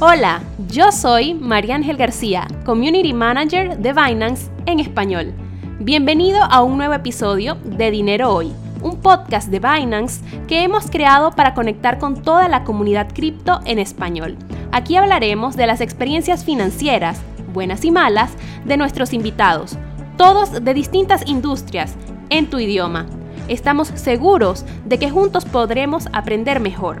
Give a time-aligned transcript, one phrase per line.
[0.00, 5.34] Hola, yo soy María Ángel García, Community Manager de Binance en español.
[5.80, 11.32] Bienvenido a un nuevo episodio de Dinero Hoy, un podcast de Binance que hemos creado
[11.32, 14.36] para conectar con toda la comunidad cripto en español.
[14.70, 17.20] Aquí hablaremos de las experiencias financieras,
[17.52, 18.30] buenas y malas,
[18.66, 19.78] de nuestros invitados,
[20.16, 21.96] todos de distintas industrias,
[22.30, 23.06] en tu idioma.
[23.48, 27.00] Estamos seguros de que juntos podremos aprender mejor.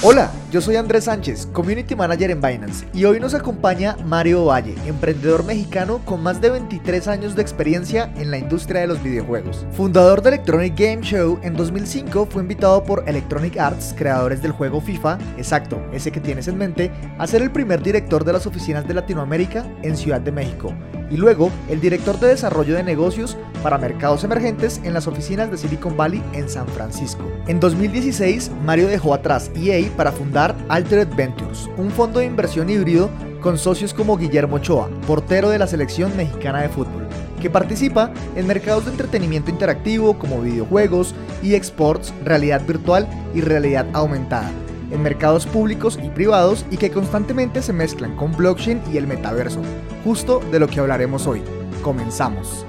[0.00, 4.76] Hola, yo soy Andrés Sánchez, Community Manager en Binance, y hoy nos acompaña Mario Valle,
[4.86, 9.66] emprendedor mexicano con más de 23 años de experiencia en la industria de los videojuegos.
[9.72, 14.80] Fundador de Electronic Game Show, en 2005 fue invitado por Electronic Arts, creadores del juego
[14.80, 18.86] FIFA, exacto, ese que tienes en mente, a ser el primer director de las oficinas
[18.86, 20.72] de Latinoamérica en Ciudad de México,
[21.10, 25.58] y luego el director de desarrollo de negocios para mercados emergentes en las oficinas de
[25.58, 27.24] Silicon Valley en San Francisco.
[27.48, 33.10] En 2016, Mario dejó atrás EA para fundar Altered Ventures, un fondo de inversión híbrido
[33.40, 37.06] con socios como Guillermo Ochoa, portero de la selección mexicana de fútbol,
[37.40, 44.50] que participa en mercados de entretenimiento interactivo como videojuegos, eSports, realidad virtual y realidad aumentada
[44.90, 49.60] en mercados públicos y privados y que constantemente se mezclan con blockchain y el metaverso,
[50.04, 51.42] justo de lo que hablaremos hoy.
[51.82, 52.67] Comenzamos.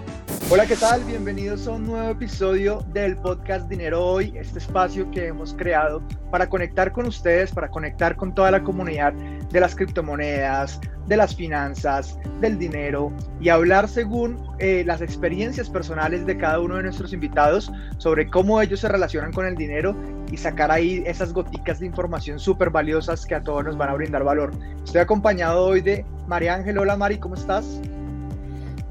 [0.51, 1.03] Hola, ¿qué tal?
[1.03, 6.49] Bienvenidos a un nuevo episodio del podcast Dinero Hoy, este espacio que hemos creado para
[6.49, 12.17] conectar con ustedes, para conectar con toda la comunidad de las criptomonedas, de las finanzas,
[12.41, 17.71] del dinero y hablar según eh, las experiencias personales de cada uno de nuestros invitados
[17.99, 19.95] sobre cómo ellos se relacionan con el dinero
[20.31, 23.93] y sacar ahí esas goticas de información súper valiosas que a todos nos van a
[23.93, 24.49] brindar valor.
[24.83, 26.79] Estoy acompañado hoy de María Ángel.
[26.79, 27.79] Hola Mari, ¿cómo estás?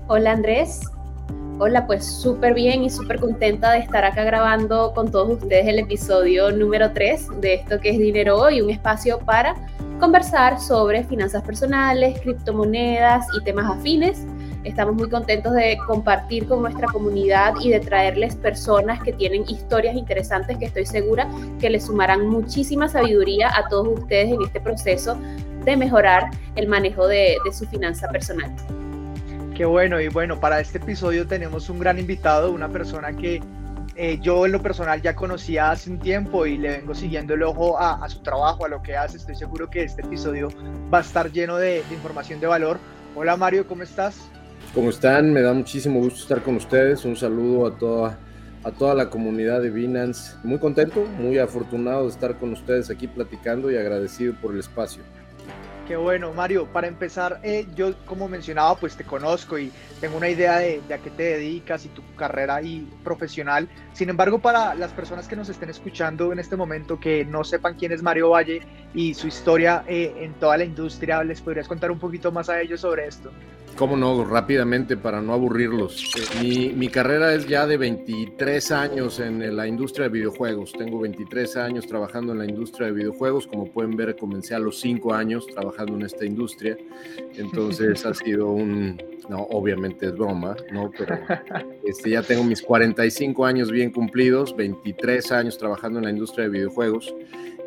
[0.07, 0.81] Hola Andrés,
[1.61, 5.81] Hola, pues súper bien y súper contenta de estar acá grabando con todos ustedes el
[5.81, 9.57] episodio número 3 de esto que es Dinero Hoy, un espacio para
[9.99, 14.25] conversar sobre finanzas personales, criptomonedas y temas afines.
[14.63, 19.97] Estamos muy contentos de compartir con nuestra comunidad y de traerles personas que tienen historias
[19.97, 21.29] interesantes que estoy segura
[21.59, 25.19] que les sumarán muchísima sabiduría a todos ustedes en este proceso
[25.65, 28.55] de mejorar el manejo de, de su finanza personal.
[29.59, 33.43] Qué bueno, y bueno, para este episodio tenemos un gran invitado, una persona que
[33.97, 37.43] eh, yo en lo personal ya conocía hace un tiempo y le vengo siguiendo el
[37.43, 39.17] ojo a, su trabajo, a lo que hace.
[39.17, 40.49] Estoy seguro que este episodio
[40.95, 42.79] va a estar lleno de, información de valor.
[43.17, 44.31] Hola Mario, ¿cómo estás?
[44.73, 45.33] ¿Cómo están?
[45.33, 47.05] Me da muchísimo gusto estar con ustedes.
[47.05, 48.17] Un saludo a toda,
[48.63, 50.37] a toda la comunidad de Binance.
[50.45, 55.03] Muy contento, muy afortunado de estar con ustedes aquí platicando y agradecido por el espacio.
[55.89, 56.67] Qué bueno, Mario.
[56.67, 59.73] Para empezar, eh, yo como mencionaba, pues te conozco y
[60.03, 63.71] tengo una idea de, a qué te dedicas y tu carrera y profesional.
[63.95, 67.77] Sin embargo, para las personas que nos estén escuchando en este momento que no sepan
[67.77, 68.61] quién es Mario Valle
[68.93, 72.61] y su historia eh, en toda la industria, ¿les podrías contar un poquito más a
[72.61, 73.33] ellos sobre esto?
[73.79, 76.13] Cómo no, rápidamente para no aburrirlos.
[76.43, 80.73] Mi, mi, carrera es ya de 23 años en la industria de videojuegos.
[80.73, 83.47] Tengo 23 años trabajando en la industria de videojuegos.
[83.47, 86.77] Como pueden ver, comencé a los 5 años trabajando en esta industria.
[87.37, 90.91] Entonces ha sido un, no, obviamente es broma, ¿no?
[90.97, 91.19] Pero
[91.85, 96.51] este, ya tengo mis 45 años bien cumplidos, 23 años trabajando en la industria de
[96.51, 97.15] videojuegos.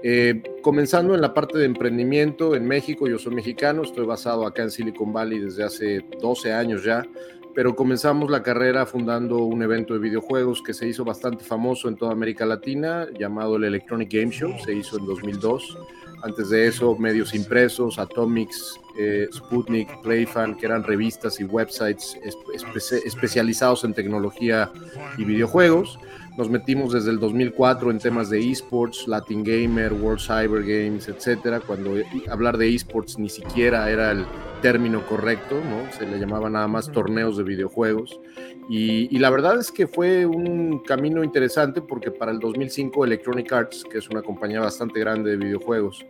[0.04, 4.64] Eh, comenzando en la parte de emprendimiento en México, yo soy mexicano, estoy basado acá
[4.64, 7.06] en Silicon Valley desde hace 12 años ya,
[7.54, 11.98] pero comenzamos la carrera fundando un evento de videojuegos que se hizo bastante famoso en
[11.98, 15.78] toda América Latina, llamado el Electronic Game Show, se hizo en 2002.
[16.24, 22.18] Antes de eso, medios impresos, Atomics, eh, Sputnik, Playfan, que eran revistas y websites
[23.06, 24.72] especializados en tecnología
[25.18, 25.98] y videojuegos.
[26.38, 31.60] Nos metimos desde el 2004 en temas de esports, Latin Gamer, World Cyber Games, etcétera,
[31.60, 31.96] cuando
[32.30, 34.26] hablar de esports ni siquiera era el
[34.62, 35.92] término correcto, ¿no?
[35.92, 38.20] Se le llamaba nada más torneos de videojuegos.
[38.70, 43.84] Y, la verdad es que fue un camino interesante porque para el 2005 Electronic Arts,
[43.84, 46.06] que es una compañía bastante grande de videojuegos,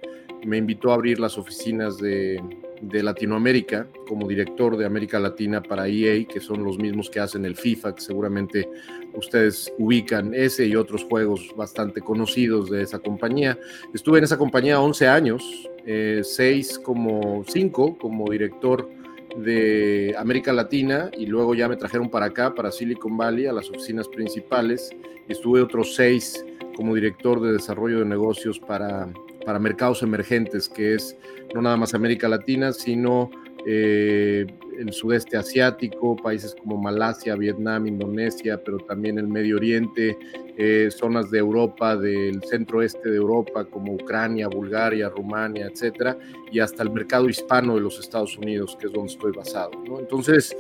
[0.46, 2.42] me invitó a abrir las oficinas de,
[2.82, 7.56] Latinoamérica como director de América Latina para EA, que son los mismos que hacen el
[7.56, 8.68] FIFA, que seguramente
[9.14, 13.60] ustedes ubican ese y otros juegos bastante conocidos de esa compañía.
[13.94, 18.90] Estuve en esa compañía 11 años, 6 eh, como 5 como director
[19.38, 23.70] de América Latina y luego ya me trajeron para acá, para Silicon Valley, a las
[23.70, 24.90] oficinas principales.
[25.28, 26.46] Estuve otros 6
[26.76, 29.08] como director de desarrollo de negocios para,
[29.46, 31.18] para mercados emergentes, que es
[31.54, 33.30] no nada más América Latina, sino
[33.66, 34.46] eh,
[34.80, 40.18] el sudeste asiático, países como Malasia, Vietnam, Indonesia, pero también el Medio Oriente,
[40.58, 46.18] eh, zonas de Europa, del centro este de Europa, como Ucrania, Bulgaria, Rumania, etcétera,
[46.52, 49.72] y hasta el mercado hispano de los Estados Unidos, que es donde estoy basado.
[50.00, 50.56] Entonces,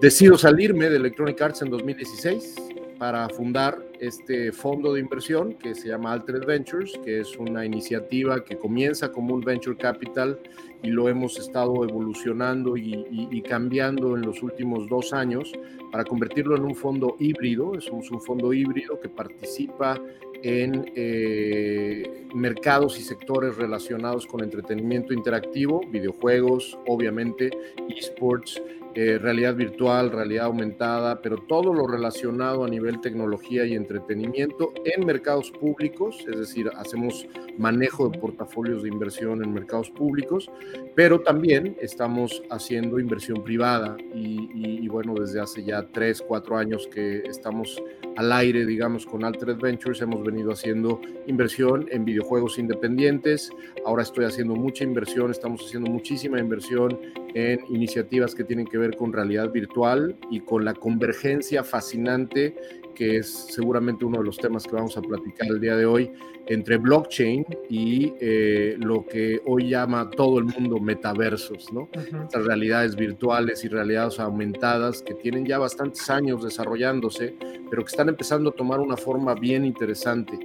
[0.00, 5.88] decido salirme de Electronic Arts en 2016 para fundar este fondo de inversión que se
[5.88, 10.38] llama Altered Ventures, que es una iniciativa que comienza como un venture capital
[10.82, 15.52] y lo hemos estado evolucionando y, cambiando en los últimos dos años
[15.90, 17.80] para convertirlo en un fondo híbrido.
[17.80, 20.00] Somos un fondo híbrido que participa
[20.42, 27.50] en eh, mercados y sectores relacionados con entretenimiento interactivo, videojuegos, obviamente,
[27.88, 28.60] esports,
[29.00, 35.06] eh, realidad virtual, realidad aumentada, pero todo lo relacionado a nivel tecnología y entretenimiento en
[35.06, 37.24] mercados públicos, es decir, hacemos
[37.56, 40.50] manejo de portafolios de inversión en mercados públicos,
[40.96, 46.88] pero también estamos haciendo inversión privada y, y bueno, desde hace ya tres, cuatro años
[46.92, 47.80] que estamos
[48.16, 53.52] al aire, digamos, con Altered Ventures, hemos venido haciendo inversión en videojuegos independientes,
[53.86, 56.98] ahora estoy haciendo mucha inversión, estamos haciendo muchísima inversión
[57.38, 62.56] en iniciativas que tienen que ver con realidad virtual y con la convergencia fascinante
[62.98, 66.10] que es seguramente uno de los temas que vamos a platicar el día de hoy,
[66.48, 71.88] entre blockchain y eh, lo que hoy llama todo el mundo metaversos, ¿no?
[71.94, 77.36] Estas realidades virtuales y realidades aumentadas que tienen ya bastantes años desarrollándose,
[77.70, 80.36] pero que están empezando a tomar una forma bien interesante.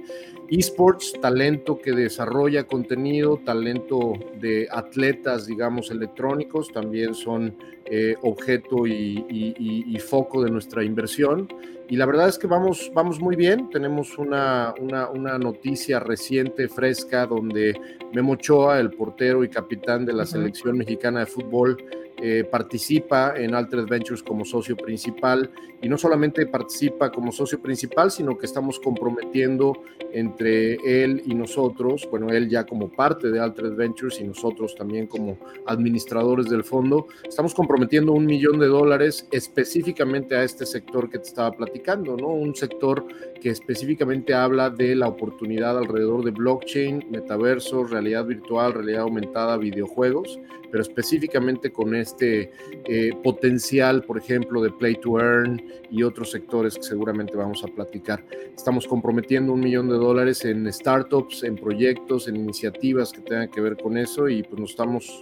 [0.48, 9.98] Esports, talento que desarrolla contenido, talento de atletas, digamos, electrónicos, también son eh, objeto y,
[9.98, 11.48] foco de nuestra inversión.
[11.88, 13.68] Y la verdad es que vamos, vamos muy bien.
[13.70, 17.78] Tenemos una, una, una noticia reciente, fresca, donde
[18.12, 21.76] Memo Ochoa, el portero y capitán de la selección mexicana de fútbol,
[22.16, 25.50] eh, participa en Altered Ventures como socio principal
[25.82, 29.72] y no solamente participa como socio principal, sino que estamos comprometiendo
[30.12, 35.06] entre él y nosotros, bueno, él ya como parte de Altered Ventures y nosotros también
[35.06, 41.18] como administradores del fondo, estamos comprometiendo un millón de dólares específicamente a este sector que
[41.18, 42.28] te estaba platicando, ¿no?
[42.28, 43.04] Un sector
[43.44, 50.40] que específicamente habla de la oportunidad alrededor de blockchain, metaverso, realidad virtual, realidad aumentada, videojuegos,
[50.70, 52.50] pero específicamente con este
[52.88, 57.66] eh, potencial, por ejemplo, de play to earn y otros sectores que seguramente vamos a
[57.66, 58.24] platicar.
[58.56, 63.60] Estamos comprometiendo un millón de dólares en startups, en proyectos, en iniciativas que tengan que
[63.60, 65.20] ver con eso y pues nos estamos,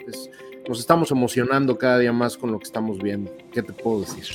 [0.69, 3.33] nos estamos emocionando cada día más con lo que estamos viendo.
[3.51, 4.27] ¿Qué te puedo decir?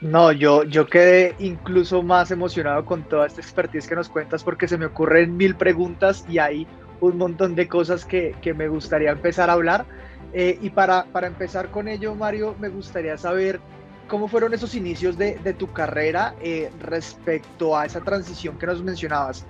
[0.00, 4.68] No, yo, yo quedé incluso más emocionado con toda esta expertise que nos cuentas porque
[4.68, 6.68] se me ocurren mil preguntas y hay
[7.00, 9.86] un montón de cosas que, que me gustaría empezar a hablar
[10.32, 13.58] eh, y para, para empezar con ello, Mario, me gustaría saber
[14.06, 18.84] cómo fueron esos inicios de, de tu carrera eh, respecto a esa transición que nos
[18.84, 19.44] mencionabas.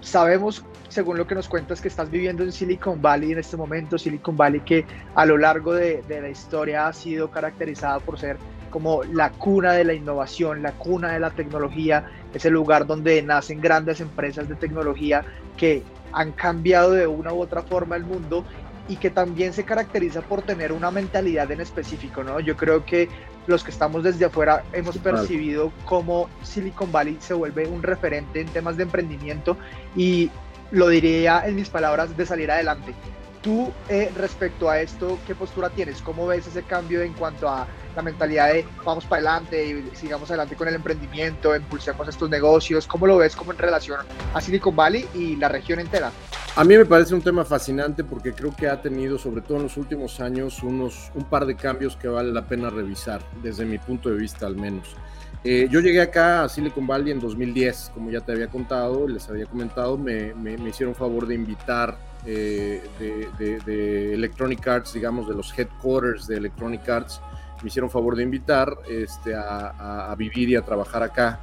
[0.00, 3.98] Sabemos, según lo que nos cuentas, que estás viviendo en Silicon Valley en este momento,
[3.98, 4.86] Silicon Valley que
[5.16, 8.36] a lo largo de, de la historia ha sido caracterizada por ser
[8.70, 13.22] como la cuna de la innovación, la cuna de la tecnología, es el lugar donde
[13.22, 15.24] nacen grandes empresas de tecnología
[15.56, 15.82] que
[16.12, 18.44] han cambiado de una u otra forma el mundo
[18.88, 22.40] y que también se caracteriza por tener una mentalidad en específico, ¿no?
[22.40, 23.08] Yo creo que
[23.46, 28.48] los que estamos desde afuera hemos percibido cómo Silicon Valley se vuelve un referente en
[28.48, 29.56] temas de emprendimiento
[29.94, 30.30] y
[30.70, 32.94] lo diría en mis palabras de salir adelante.
[33.42, 36.02] Tú, eh, respecto a esto, ¿qué postura tienes?
[36.02, 40.28] ¿Cómo ves ese cambio en cuanto a la mentalidad de vamos para adelante y sigamos
[40.30, 42.86] adelante con el emprendimiento, impulsemos estos negocios?
[42.86, 44.00] ¿Cómo lo ves como en relación
[44.34, 46.10] a Silicon Valley y la región entera?
[46.56, 49.62] A mí me parece un tema fascinante porque creo que ha tenido, sobre todo en
[49.64, 53.78] los últimos años, unos, un par de cambios que vale la pena revisar, desde mi
[53.78, 54.96] punto de vista al menos.
[55.44, 59.28] Eh, yo llegué acá a Silicon Valley en 2010, como ya te había contado, les
[59.28, 65.56] había comentado, me, me, hicieron favor de invitar eh, de, Electronic Arts, digamos, de los
[65.56, 67.20] headquarters de Electronic Arts,
[67.62, 71.40] me hicieron favor de invitar este, a, vivir y a trabajar acá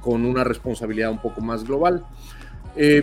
[0.00, 2.04] con una responsabilidad un poco más global.
[2.76, 3.02] Eh,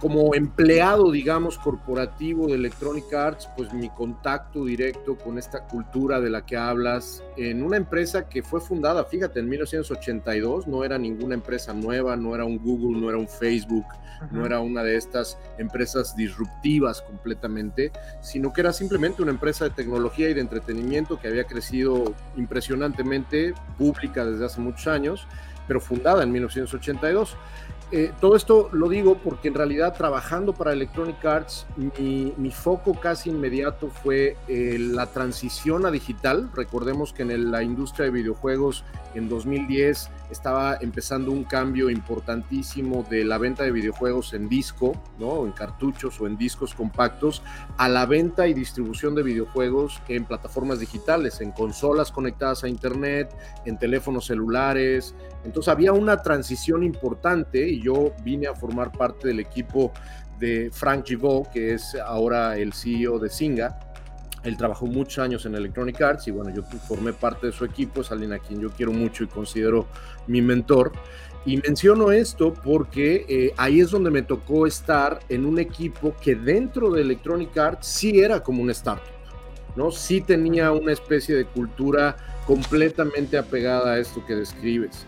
[0.00, 6.30] como empleado, digamos, corporativo de Electronic Arts, pues mi contacto directo con esta cultura de
[6.30, 11.34] la que hablas en una empresa que fue fundada, fíjate, en 1982, no era ninguna
[11.34, 13.86] empresa nueva, no era un Google, no era un Facebook,
[14.30, 19.70] no era una de estas empresas disruptivas completamente, sino que era simplemente una empresa de
[19.70, 25.26] tecnología y de entretenimiento que había crecido impresionantemente, pública desde hace muchos años,
[25.66, 27.36] pero fundada en 1982.
[27.96, 33.30] Eh, todo esto lo digo porque en realidad trabajando para Electronic Arts, mi, foco casi
[33.30, 36.50] inmediato fue eh, la transición a digital.
[36.56, 38.84] Recordemos que en la industria de videojuegos
[39.14, 45.46] en 2010 estaba empezando un cambio importantísimo de la venta de videojuegos en disco, ¿no?
[45.46, 47.42] en cartuchos o en discos compactos,
[47.76, 53.36] a la venta y distribución de videojuegos en plataformas digitales, en consolas conectadas a Internet,
[53.64, 55.14] en teléfonos celulares.
[55.44, 59.92] Entonces había una transición importante y yo vine a formar parte del equipo
[60.38, 63.78] de Frank Giveau, que es ahora el CEO de Singa,
[64.44, 68.02] él trabajó muchos años en Electronic Arts y bueno, yo formé parte de su equipo,
[68.02, 69.86] es alguien a quien yo quiero mucho y considero
[70.26, 70.92] mi mentor.
[71.46, 76.34] Y menciono esto porque eh, ahí es donde me tocó estar en un equipo que
[76.34, 79.04] dentro de Electronic Arts sí era como un startup,
[79.76, 79.90] ¿no?
[79.90, 85.06] Sí tenía una especie de cultura completamente apegada a esto que describes.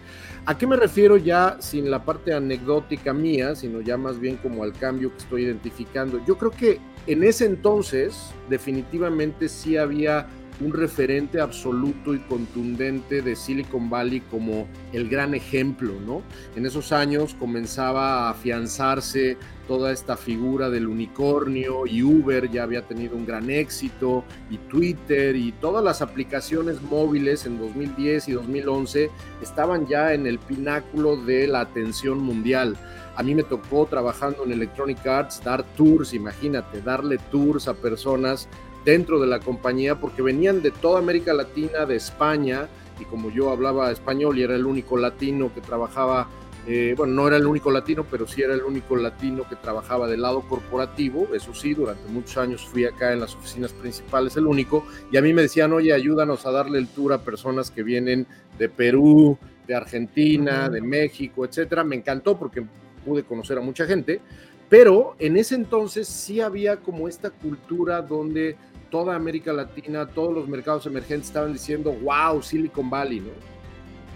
[0.49, 4.63] ¿A qué me refiero ya sin la parte anecdótica mía, sino ya más bien como
[4.63, 6.25] al cambio que estoy identificando?
[6.25, 10.29] Yo creo que en ese entonces, definitivamente sí había
[10.61, 16.23] un referente absoluto y contundente de Silicon Valley como el gran ejemplo, ¿no?
[16.55, 19.37] En esos años comenzaba a afianzarse
[19.67, 25.37] toda esta figura del unicornio y Uber ya había tenido un gran éxito y Twitter
[25.37, 29.11] y todas las aplicaciones móviles en 2010 y 2011
[29.43, 32.77] estaban ya en el pináculo de la atención mundial.
[33.17, 38.49] A mí me tocó trabajando en Electronic Arts dar tours, imagínate, darle tours a personas
[38.85, 42.69] dentro de la compañía porque venían de toda América Latina, de España,
[43.01, 46.29] y como yo hablaba español y era el único latino que trabajaba,
[46.67, 50.09] eh, bueno, no era el único latino, pero sí era el único latino que trabajaba
[50.09, 54.47] del lado corporativo, eso sí, durante muchos años fui acá en las oficinas principales, el
[54.47, 57.85] único, y a mí me decían, oye, ayúdanos a darle el tour a personas que
[57.85, 58.27] vienen
[58.59, 61.85] de Perú, de Argentina, de México, etcétera.
[61.85, 62.65] Me encantó porque
[63.05, 64.21] pude conocer a mucha gente,
[64.69, 68.57] pero en ese entonces sí había como esta cultura donde
[68.91, 73.31] toda América Latina, todos los mercados emergentes estaban diciendo, wow, Silicon Valley, ¿no?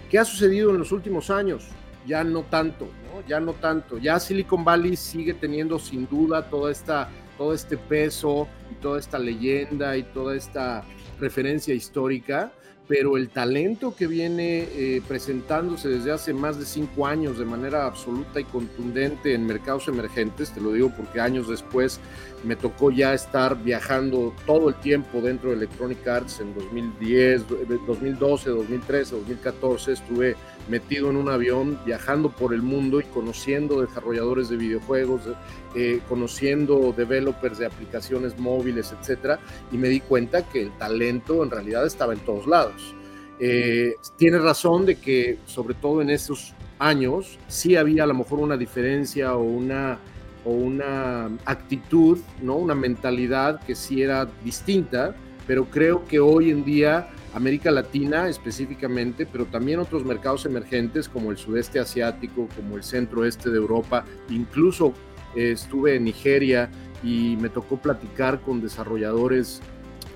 [0.09, 1.69] ¿Qué ha sucedido en los últimos años?
[2.05, 3.27] Ya no tanto, ¿no?
[3.27, 3.97] Ya no tanto.
[3.97, 9.19] Ya Silicon Valley sigue teniendo sin duda toda esta, todo este peso y toda esta
[9.19, 10.83] leyenda y toda esta
[11.19, 12.51] referencia histórica,
[12.87, 17.85] pero el talento que viene eh, presentándose desde hace más de cinco años de manera
[17.85, 22.01] absoluta y contundente en mercados emergentes, te lo digo porque años después
[22.43, 27.45] me tocó ya estar viajando todo el tiempo dentro de Electronic Arts en 2010,
[27.87, 29.91] 2012, 2013, 2014.
[29.93, 30.35] Estuve
[30.69, 35.21] metido en un avión viajando por el mundo y conociendo desarrolladores de videojuegos,
[35.75, 39.39] eh, conociendo developers de aplicaciones móviles, etcétera,
[39.71, 42.95] y me di cuenta que el talento en realidad estaba en todos lados.
[43.39, 48.39] Eh, tiene razón de que, sobre todo en esos años, sí había a lo mejor
[48.39, 49.99] una diferencia o una
[50.43, 52.55] o una actitud, ¿no?
[52.55, 55.15] una mentalidad que sí era distinta,
[55.45, 61.31] pero creo que hoy en día América Latina específicamente, pero también otros mercados emergentes como
[61.31, 64.93] el sudeste asiático, como el centro este de Europa, incluso
[65.35, 66.69] eh, estuve en Nigeria
[67.03, 69.61] y me tocó platicar con desarrolladores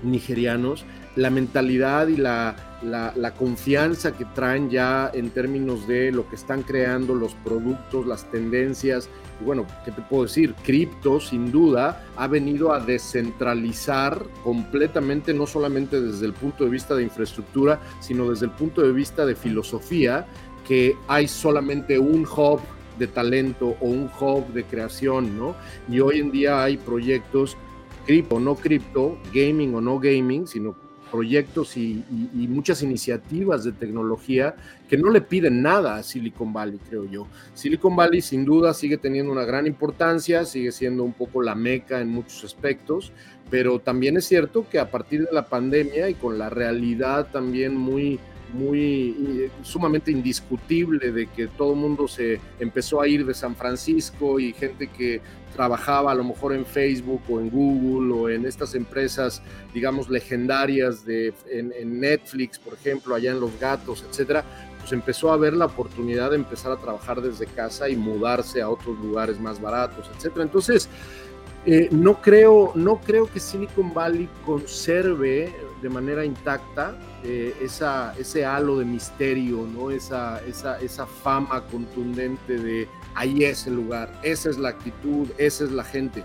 [0.02, 0.84] nigerianos,
[1.16, 6.62] la mentalidad y la, la, confianza que traen ya en términos de lo que están
[6.62, 9.08] creando, los productos, las tendencias.
[9.40, 10.54] Y bueno, ¿qué te puedo decir?
[10.64, 16.94] Cripto, sin duda, ha venido a descentralizar completamente, no solamente desde el punto de vista
[16.94, 20.26] de infraestructura, sino desde el punto de vista de filosofía,
[20.66, 22.60] que hay solamente un hub
[22.98, 25.54] de talento o un hub de creación, ¿no?
[25.88, 27.56] Y hoy en día hay proyectos
[28.06, 30.74] cripto o no cripto, gaming o no gaming, sino
[31.16, 32.04] proyectos y,
[32.34, 34.54] muchas iniciativas de tecnología
[34.86, 37.26] que no le piden nada a Silicon Valley, creo yo.
[37.54, 42.02] Silicon Valley sin duda sigue teniendo una gran importancia, sigue siendo un poco la meca
[42.02, 43.12] en muchos aspectos,
[43.48, 47.74] pero también es cierto que a partir de la pandemia y con la realidad también
[47.74, 48.20] muy
[48.52, 54.38] muy sumamente indiscutible de que todo el mundo se empezó a ir de San Francisco
[54.38, 55.20] y gente que
[55.56, 61.04] trabajaba a lo mejor en Facebook o en Google o en estas empresas, digamos, legendarias
[61.04, 64.44] de, en, Netflix, por ejemplo, allá en Los Gatos, etcétera,
[64.78, 68.68] pues empezó a ver la oportunidad de empezar a trabajar desde casa y mudarse a
[68.68, 70.44] otros lugares más baratos, etcétera.
[70.44, 70.88] Entonces,
[71.66, 78.44] eh, no, creo, no creo que Silicon Valley conserve de manera intacta eh, esa, ese
[78.44, 79.90] halo de misterio, ¿no?
[79.90, 85.64] esa, esa, esa fama contundente de ahí es el lugar, esa es la actitud, esa
[85.64, 86.22] es la gente.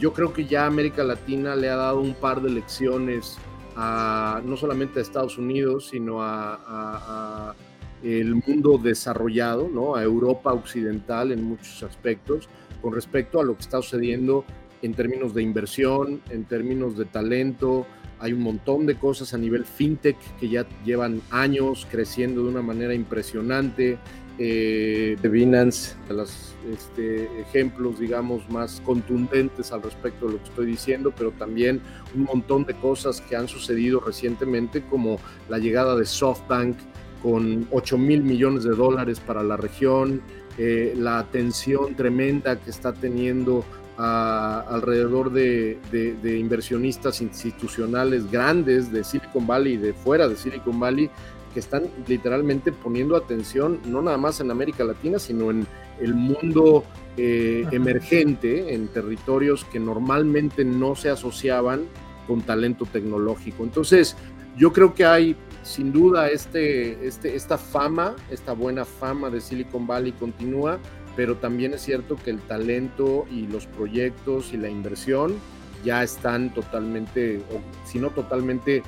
[0.00, 3.38] Yo creo que ya América Latina le ha dado un par de lecciones
[3.76, 7.54] a, no solamente a Estados Unidos, sino a,
[8.02, 9.94] el mundo desarrollado, ¿no?
[9.94, 12.48] a Europa occidental en muchos aspectos,
[12.82, 14.44] con respecto a lo que está sucediendo
[14.82, 17.86] en términos de inversión, en términos de talento.
[18.18, 22.62] Hay un montón de cosas a nivel fintech que ya llevan años creciendo de una
[22.62, 23.98] manera impresionante.
[24.42, 30.48] Eh, de Binance, de los este, ejemplos, digamos, más contundentes al respecto de lo que
[30.48, 31.82] estoy diciendo, pero también
[32.14, 35.18] un montón de cosas que han sucedido recientemente, como
[35.50, 36.74] la llegada de SoftBank
[37.22, 40.22] con 8 mil millones de dólares para la región,
[40.56, 43.64] eh, la atención tremenda que está teniendo
[44.00, 51.10] alrededor de, de, inversionistas institucionales grandes de Silicon Valley y de fuera de Silicon Valley
[51.52, 55.66] que están literalmente poniendo atención no nada más en América Latina, sino en
[56.00, 56.84] el mundo
[57.16, 61.82] eh, emergente, en territorios que normalmente no se asociaban
[62.26, 63.64] con talento tecnológico.
[63.64, 64.16] Entonces,
[64.56, 69.86] yo creo que hay sin duda este, este, esta fama, esta buena fama de Silicon
[69.86, 70.78] Valley continúa,
[71.16, 75.36] pero también es cierto que el talento y los proyectos y la inversión
[75.84, 78.82] ya están totalmente, o si no totalmente,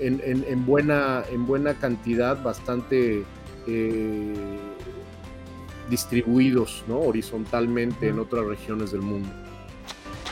[0.00, 3.22] en, buena, en buena cantidad, bastante
[3.68, 4.34] eh,
[5.88, 6.98] distribuidos ¿no?
[6.98, 9.28] horizontalmente en otras regiones del mundo.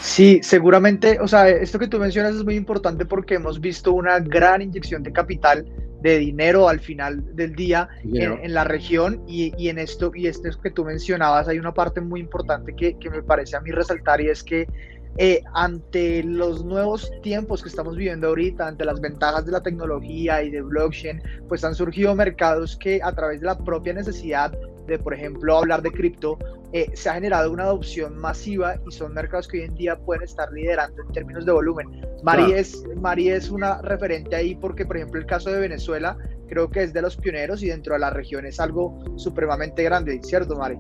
[0.00, 4.18] Sí, seguramente, o sea, esto que tú mencionas es muy importante porque hemos visto una
[4.18, 5.66] gran inyección de capital
[6.02, 9.22] de dinero al final del día en, la región.
[9.26, 13.10] Y, en esto y esto que tú mencionabas hay una parte muy importante que, que
[13.10, 14.66] me parece a mí resaltar y es que
[15.18, 20.42] eh, ante los nuevos tiempos que estamos viviendo ahorita, ante las ventajas de la tecnología
[20.42, 24.56] y de blockchain, pues han surgido mercados que a través de la propia necesidad
[24.90, 26.36] de, por ejemplo, hablar de cripto,
[26.72, 30.24] eh, se ha generado una adopción masiva y son mercados que hoy en día pueden
[30.24, 32.06] estar liderando en términos de volumen.
[32.22, 36.16] Mari, es, Mari es una referente ahí porque, por ejemplo, el caso de Venezuela
[36.48, 40.20] creo que es de los pioneros y dentro de la región es algo supremamente grande,
[40.22, 40.76] ¿cierto, Mari?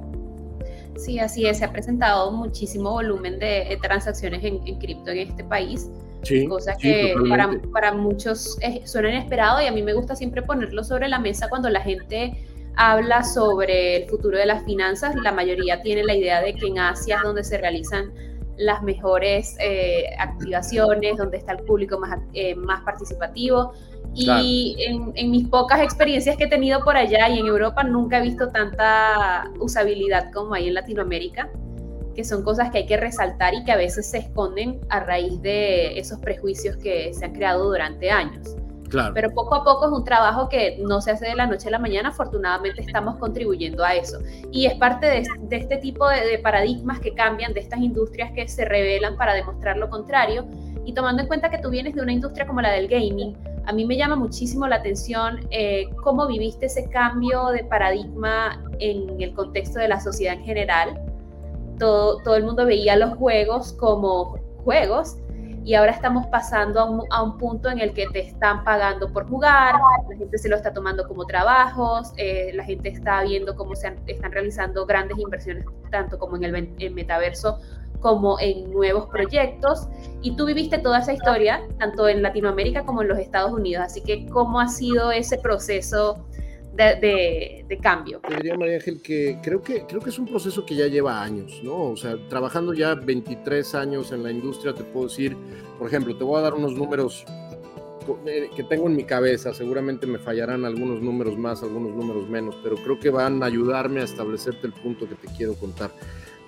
[0.96, 1.58] Sí, así es.
[1.58, 5.88] Se ha presentado muchísimo volumen de, transacciones en, cripto en este país.
[6.22, 10.84] Sí, cosa que para, para, muchos suena inesperado y a mí me gusta siempre ponerlo
[10.84, 12.44] sobre la mesa cuando la gente
[12.76, 15.14] habla sobre el futuro de las finanzas.
[15.16, 18.12] La mayoría tiene la idea de que en Asia es donde se realizan
[18.56, 23.72] las mejores eh, activaciones, donde está el público más, eh, más participativo.
[24.14, 24.76] Y
[25.14, 28.48] en, mis pocas experiencias que he tenido por allá y en Europa nunca he visto
[28.48, 31.48] tanta usabilidad como hay en Latinoamérica,
[32.14, 35.40] que son cosas que hay que resaltar y que a veces se esconden a raíz
[35.42, 38.56] de esos prejuicios que se han creado durante años.
[39.14, 41.70] Pero poco a poco es un trabajo que no se hace de la noche a
[41.70, 44.18] la mañana, afortunadamente estamos contribuyendo a eso.
[44.50, 48.64] Y es parte de, este tipo de, paradigmas que cambian, de estas industrias que se
[48.64, 50.46] revelan para demostrar lo contrario.
[50.84, 53.72] Y tomando en cuenta que tú vienes de una industria como la del gaming, a
[53.72, 59.34] mí me llama muchísimo la atención eh, cómo viviste ese cambio de paradigma en el
[59.34, 61.00] contexto de la sociedad en general.
[61.78, 65.16] Todo el mundo veía los juegos como juegos
[65.64, 69.74] y ahora estamos pasando a un, punto en el que te están pagando por jugar,
[70.08, 73.94] la gente se lo está tomando como trabajos, eh, la gente está viendo cómo se
[74.06, 76.44] están realizando grandes inversiones, tanto como en
[76.78, 77.58] el metaverso
[78.00, 79.88] como en nuevos proyectos.
[80.22, 83.84] Y tú viviste toda esa historia, tanto en Latinoamérica como en los Estados Unidos.
[83.84, 86.26] Así que, ¿cómo ha sido ese proceso
[86.72, 88.20] de, de, cambio?
[88.20, 91.22] Te diría, María Ángel, que creo, que creo que es un proceso que ya lleva
[91.22, 91.90] años, ¿no?
[91.90, 95.36] O sea, trabajando ya 23 años en la industria, te puedo decir,
[95.78, 97.24] por ejemplo, te voy a dar unos números
[98.26, 102.56] eh, que tengo en mi cabeza, seguramente me fallarán algunos números más, algunos números menos,
[102.62, 105.90] pero creo que van a ayudarme a establecerte el punto que te quiero contar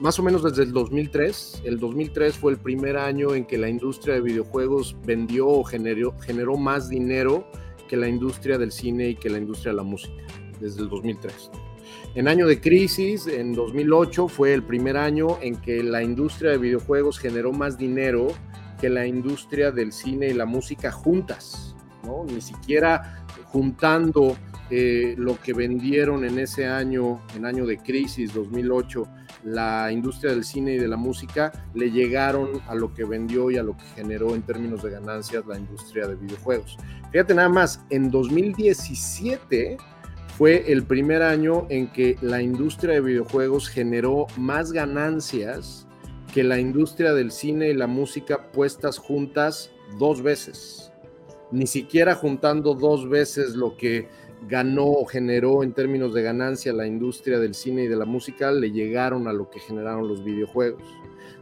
[0.01, 1.63] más o menos desde el 2003.
[1.65, 6.15] El 2003 fue el primer año en que la industria de videojuegos vendió o generó,
[6.21, 7.47] generó más dinero
[7.93, 10.15] que la industria del cine y que la industria de la música,
[10.59, 11.51] desde el 2003.
[12.15, 16.57] En año de crisis, en 2008, fue el primer año en que la industria de
[16.57, 18.29] videojuegos generó más dinero
[18.81, 22.25] que la industria del cine y la música juntas, ¿no?
[22.25, 24.39] Ni siquiera juntando
[24.71, 29.07] eh, lo que vendieron en ese año, en año de crisis 2008,
[29.45, 33.57] la industria del cine y de la música le llegaron a lo que vendió y
[33.57, 36.77] a lo que generó en términos de ganancias la industria de videojuegos.
[37.11, 39.77] Fíjate nada más, en 2017
[40.39, 45.87] fue el primer año en que la industria de videojuegos generó más ganancias
[46.33, 50.91] que la industria del cine y la música puestas juntas dos veces.
[51.51, 54.09] Ni siquiera juntando dos veces lo que
[54.49, 58.51] ganó o generó en términos de ganancia la industria del cine y de la música
[58.51, 60.83] le llegaron a lo que generaron los videojuegos.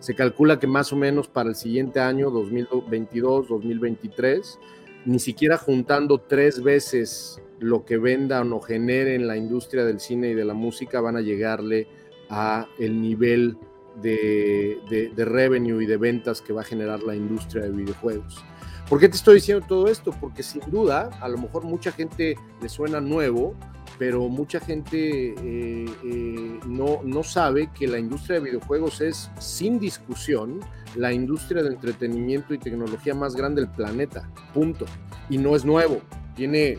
[0.01, 4.59] Se calcula que más o menos para el siguiente año, 2022, 2023,
[5.05, 10.35] ni siquiera juntando tres veces lo que vendan o generen la industria del cine y
[10.35, 11.87] de la música van a llegarle
[12.31, 13.59] a el nivel
[14.01, 14.79] de,
[15.15, 18.43] de, revenue y de ventas que va a generar la industria de videojuegos.
[18.91, 20.11] ¿Por qué te estoy diciendo todo esto?
[20.11, 23.55] Porque sin duda, a lo mejor mucha gente le suena nuevo,
[24.01, 29.79] pero mucha gente eh, eh, no, no sabe que la industria de videojuegos es, sin
[29.79, 30.59] discusión,
[30.97, 34.29] la industria de entretenimiento y tecnología más grande del planeta.
[34.53, 34.87] Punto.
[35.29, 36.01] Y no es nuevo.
[36.35, 36.79] Tiene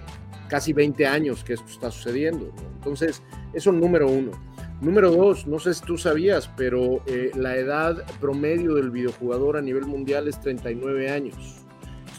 [0.49, 2.51] casi 20 años que esto está sucediendo.
[2.75, 4.31] Entonces, eso número uno.
[4.81, 9.61] Número dos, no sé si tú sabías, pero eh, la edad promedio del videojugador a
[9.61, 11.60] nivel mundial es 39 años.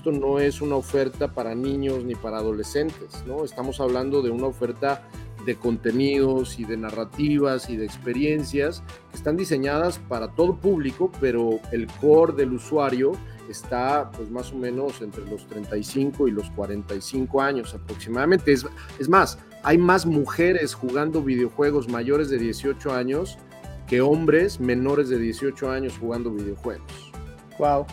[0.03, 3.45] Esto no es una oferta para niños ni para adolescentes, ¿no?
[3.45, 5.09] Estamos hablando de una oferta
[5.47, 11.61] de contenidos y de narrativas y de experiencias que están diseñadas para todo público, pero
[11.71, 13.13] el core del usuario
[13.49, 18.51] está pues más o menos entre los 35 y los 45 años aproximadamente.
[18.51, 18.67] Es,
[18.99, 23.39] es más, hay más mujeres jugando videojuegos mayores de 18 años
[23.87, 27.13] que hombres menores de 18 años jugando videojuegos.
[27.57, 27.87] Wow.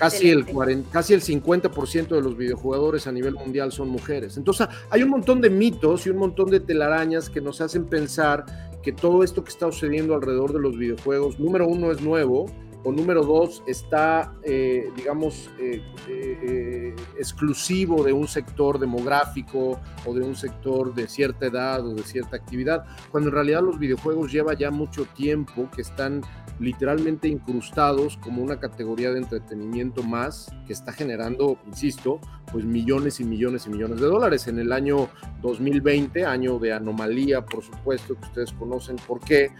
[0.00, 4.38] Casi el, 40, casi el 50% de los videojugadores a nivel mundial son mujeres.
[4.38, 8.46] Entonces hay un montón de mitos y un montón de telarañas que nos hacen pensar
[8.82, 12.46] que todo esto que está sucediendo alrededor de los videojuegos, número uno, es nuevo,
[12.82, 20.22] o número dos, está, eh, digamos, eh, eh, exclusivo de un sector demográfico o de
[20.22, 24.54] un sector de cierta edad o de cierta actividad, cuando en realidad los videojuegos lleva
[24.54, 26.22] ya mucho tiempo que están
[26.58, 32.20] literalmente incrustados como una categoría de entretenimiento más que está generando, insisto,
[32.52, 34.46] pues millones y millones y millones de dólares.
[34.46, 35.08] En el año
[35.40, 39.52] 2020, año de anomalía, por supuesto, que ustedes conocen por qué,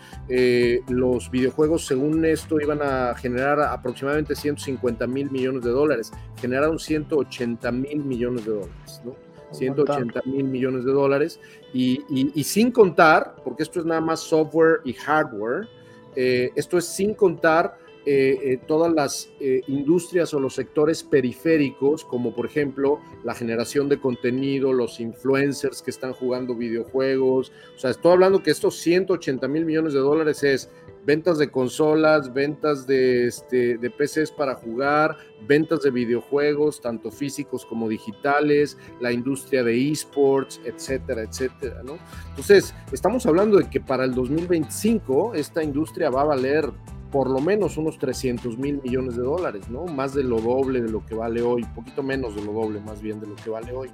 [0.88, 6.12] los videojuegos, según esto, iban a generar aproximadamente 150 mil millones de dólares.
[6.40, 9.14] Generaron 180 mil millones de dólares, ¿no?
[9.52, 11.40] 180 mil millones de dólares.
[11.72, 15.68] Y, y, sin contar, porque esto es nada más software y hardware,
[16.16, 19.30] eh, esto es sin contar eh, eh, todas las
[19.66, 25.90] industrias o los sectores periféricos, como por ejemplo la generación de contenido, los influencers que
[25.90, 27.52] están jugando videojuegos.
[27.76, 30.70] O sea, estoy hablando que estos 180 mil millones de dólares es
[31.04, 37.64] ventas de consolas, ventas de, este, de PCs para jugar, ventas de videojuegos, tanto físicos
[37.64, 41.98] como digitales, la industria de esports, etcétera, etcétera, ¿no?
[42.30, 46.70] Entonces, estamos hablando de que para el 2025 esta industria va a valer
[47.10, 49.86] por lo menos unos 300 mil millones de dólares, ¿no?
[49.86, 53.00] Más de lo doble de lo que vale hoy, poquito menos de lo doble más
[53.02, 53.90] bien de lo que vale hoy.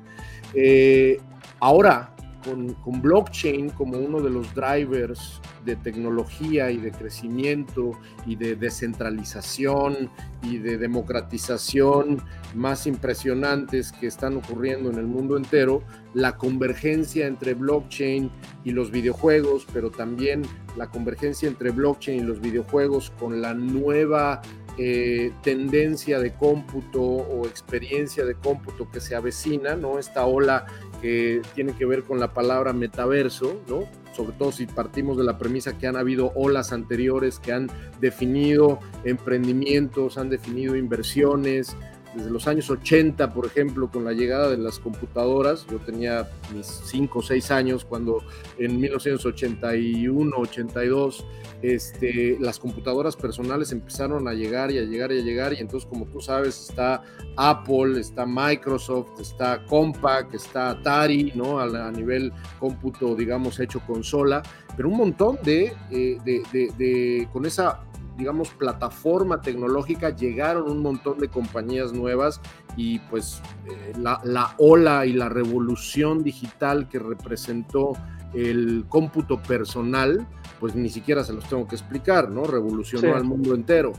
[0.54, 1.20] Eh,
[1.60, 2.15] ahora,
[2.46, 7.92] con, blockchain como uno de los drivers de tecnología y de crecimiento
[8.24, 10.10] y de descentralización
[10.42, 12.22] y de democratización
[12.54, 15.82] más impresionantes que están ocurriendo en el mundo entero,
[16.14, 18.30] la convergencia entre blockchain
[18.64, 20.42] y los videojuegos, pero también
[20.76, 24.40] la convergencia entre blockchain y los videojuegos con la nueva
[24.78, 29.98] eh, tendencia de cómputo o experiencia de cómputo que se avecina, ¿no?
[29.98, 30.66] Esta ola
[31.00, 33.84] que tiene que ver con la palabra metaverso, ¿no?
[34.14, 38.78] Sobre todo si partimos de la premisa que han habido olas anteriores que han definido
[39.04, 41.76] emprendimientos, han definido inversiones,
[42.14, 46.66] desde los años 80, por ejemplo, con la llegada de las computadoras, yo tenía mis
[46.66, 48.22] 5 o 6 años cuando
[48.58, 51.24] en 1981, 82,
[51.62, 55.88] este, las computadoras personales empezaron a llegar y a llegar y a llegar, y entonces
[55.88, 57.02] como tú sabes está
[57.36, 61.58] Apple, está Microsoft, está Compaq, está Atari, ¿no?
[61.58, 64.42] A, nivel cómputo, digamos, hecho consola,
[64.76, 67.80] pero un montón de, eh, de, de con esa
[68.16, 72.40] digamos, plataforma tecnológica, llegaron un montón de compañías nuevas
[72.76, 77.92] y pues eh, la, ola y la revolución digital que representó
[78.32, 80.26] el cómputo personal,
[80.60, 82.44] pues ni siquiera se los tengo que explicar, ¿no?
[82.44, 83.92] Revolucionó al mundo entero.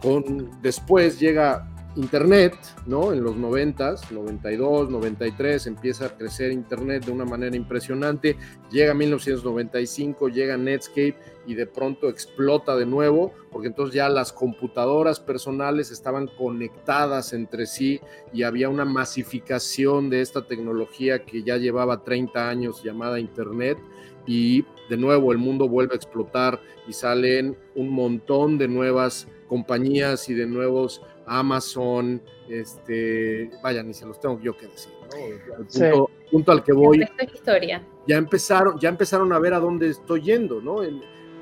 [0.00, 3.12] Con, después llega Internet, ¿no?
[3.12, 8.36] En los 90, 92, 93 empieza a crecer Internet de una manera impresionante,
[8.70, 15.20] llega 1995, llega Netscape y de pronto explota de nuevo, porque entonces ya las computadoras
[15.20, 18.00] personales estaban conectadas entre sí
[18.32, 23.78] y había una masificación de esta tecnología que ya llevaba 30 años llamada Internet
[24.26, 30.28] y de nuevo el mundo vuelve a explotar y salen un montón de nuevas compañías
[30.28, 36.08] y de nuevos Amazon, este, vaya, ni se los tengo yo que decir, ¿no?
[36.30, 37.04] punto, al que voy.
[37.32, 37.82] Historia.
[38.06, 40.80] Ya empezaron, ya empezaron a ver a dónde estoy yendo, ¿no?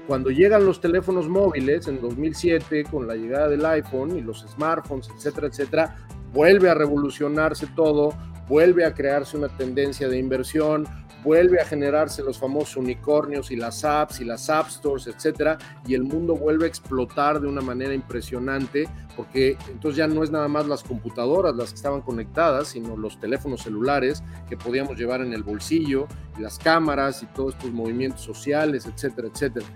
[0.07, 5.09] cuando llegan los teléfonos móviles en 2007 con la llegada del iPhone y los smartphones,
[5.17, 5.97] etcétera, etcétera,
[6.33, 8.13] vuelve a revolucionarse todo
[8.49, 10.87] vuelve a crearse una tendencia de inversión,
[11.23, 15.95] vuelve a generarse los famosos unicornios y las apps y las app stores, etcétera, y
[15.95, 20.49] el mundo vuelve a explotar de una manera impresionante, porque entonces ya no es nada
[20.49, 25.33] más las computadoras las que estaban conectadas, sino los teléfonos celulares que podíamos llevar en
[25.33, 26.09] el bolsillo,
[26.39, 29.67] y las cámaras y todos estos movimientos sociales, etcétera, etcétera.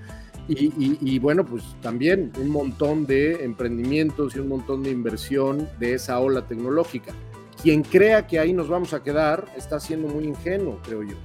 [0.48, 5.94] Y, y, bueno, pues también un montón de emprendimientos y un montón de inversión de
[5.94, 7.12] esa ola tecnológica.
[7.60, 11.16] Quien crea que ahí nos vamos a quedar está siendo muy ingenuo, creo yo.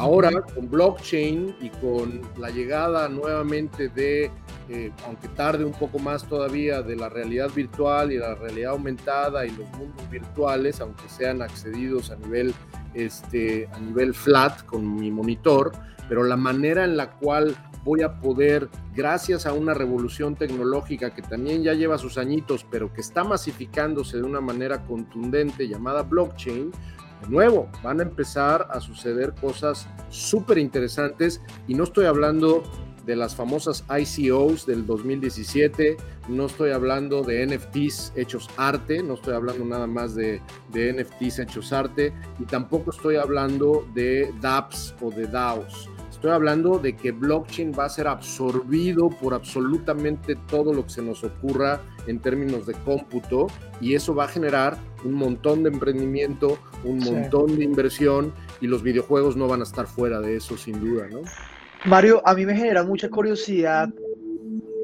[0.00, 4.30] Ahora, con blockchain y con la llegada nuevamente de,
[4.70, 9.44] eh, aunque tarde un poco más todavía, de la realidad virtual y la realidad aumentada
[9.44, 12.54] y los mundos virtuales, aunque sean accedidos a nivel,
[12.94, 15.72] este, a nivel flat con mi monitor,
[16.08, 21.20] pero la manera en la cual voy a poder, gracias a una revolución tecnológica que
[21.20, 26.72] también ya lleva sus añitos, pero que está masificándose de una manera contundente llamada blockchain,
[27.22, 32.62] de nuevo, van a empezar a suceder cosas súper interesantes y no estoy hablando
[33.04, 35.96] de las famosas ICOs del 2017,
[36.28, 40.40] no estoy hablando de NFTs hechos arte, no estoy hablando nada más de,
[40.72, 45.89] de NFTs hechos arte y tampoco estoy hablando de dApps o de DAOs.
[46.20, 51.00] Estoy hablando de que blockchain va a ser absorbido por absolutamente todo lo que se
[51.00, 53.46] nos ocurra en términos de cómputo
[53.80, 58.82] y eso va a generar un montón de emprendimiento, un montón de inversión y los
[58.82, 61.22] videojuegos no van a estar fuera de eso sin duda, ¿no?
[61.86, 63.88] Mario, a mí me genera mucha curiosidad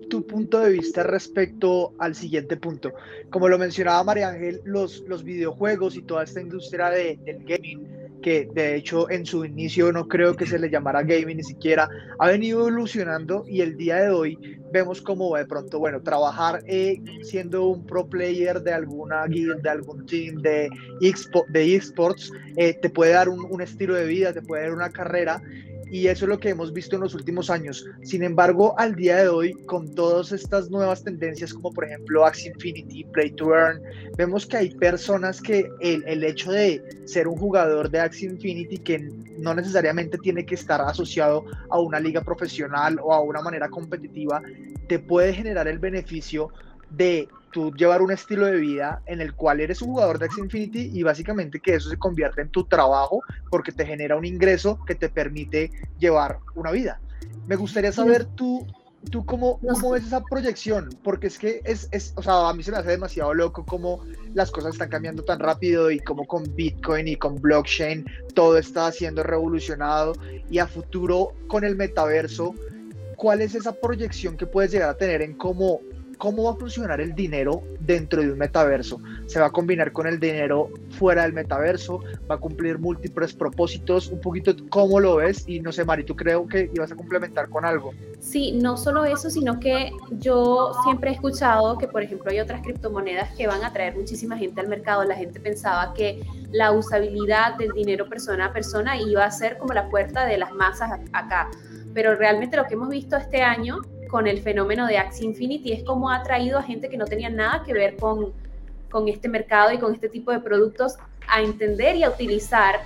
[0.09, 2.95] tu punto de vista respecto al siguiente punto.
[3.29, 8.06] Como lo mencionaba María Ángel, los, los videojuegos y toda esta industria de, del gaming
[8.23, 11.89] que de hecho en su inicio no creo que se le llamara gaming ni siquiera,
[12.19, 14.39] ha venido evolucionando y el día de hoy
[14.73, 19.71] vemos como de pronto, bueno, trabajar eh, siendo un pro player de alguna guild, de
[19.71, 20.69] algún team de,
[21.49, 24.91] de esports, eh, te puede dar un, un estilo de vida, te puede dar una
[24.91, 25.41] carrera
[25.91, 27.85] y eso es lo que hemos visto en los últimos años.
[28.03, 32.51] Sin embargo, al día de hoy, con todas estas nuevas tendencias, como por ejemplo Axie
[32.53, 33.81] Infinity, Play to Earn,
[34.17, 38.79] vemos que hay personas que el, el hecho de ser un jugador de Axie Infinity,
[38.79, 38.99] que
[39.39, 44.43] no necesariamente tiene que estar asociado a una liga profesional o a una manera competitiva,
[44.89, 46.51] te puede generar el beneficio
[46.91, 50.45] de tú llevar un estilo de vida en el cual eres un jugador de Axie
[50.45, 54.79] Infinity y básicamente que eso se convierte en tu trabajo porque te genera un ingreso
[54.87, 57.01] que te permite llevar una vida.
[57.47, 58.67] Me gustaría saber tú,
[59.11, 62.63] tú cómo, cómo ves esa proyección, porque es que es, es, o sea, a mí
[62.63, 66.45] se me hace demasiado loco cómo las cosas están cambiando tan rápido y cómo con
[66.55, 70.15] Bitcoin y con blockchain todo está siendo revolucionado
[70.51, 72.55] y a futuro con el metaverso,
[73.17, 75.81] ¿cuál es esa proyección que puedes llegar a tener en cómo
[76.19, 79.01] cómo va a funcionar el dinero dentro de un metaverso.
[79.27, 82.01] Se va a combinar con el dinero fuera del metaverso,
[82.31, 86.17] va a cumplir múltiples propósitos, un poquito cómo lo ves y no sé, Mari, tú
[86.17, 87.93] creo que ibas a complementar con algo.
[88.21, 92.63] Sí, no solo eso, sino que yo siempre he escuchado que, por ejemplo, hay otras
[92.63, 95.05] criptomonedas que van a traer muchísima gente al mercado.
[95.05, 99.75] La gente pensaba que la usabilidad del dinero persona a persona iba a ser como
[99.75, 101.51] la puerta de las masas acá.
[101.95, 103.81] Pero realmente lo que hemos visto este año
[104.17, 107.29] con el fenómeno de Axie Infinity es como ha traído a gente que no tenía
[107.29, 108.33] nada que ver con,
[108.91, 110.95] con este mercado y con este tipo de productos
[111.29, 112.77] a entender y a utilizar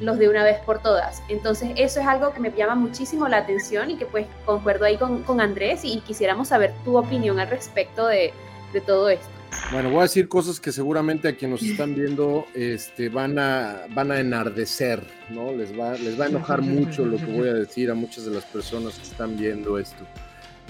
[0.00, 1.22] los de una vez por todas.
[1.28, 4.96] Entonces eso es algo que me llama muchísimo la atención y que pues concuerdo ahí
[4.96, 8.32] con, con Andrés y quisiéramos saber tu opinión al respecto de,
[8.72, 9.28] de, todo esto.
[9.72, 13.82] Bueno, voy a decir cosas que seguramente a quienes nos están viendo este, van, a,
[13.90, 15.52] van a enardecer, ¿no?
[15.52, 18.30] Les va, les va a enojar mucho lo que voy a decir a muchas de
[18.30, 20.06] las personas que están viendo esto.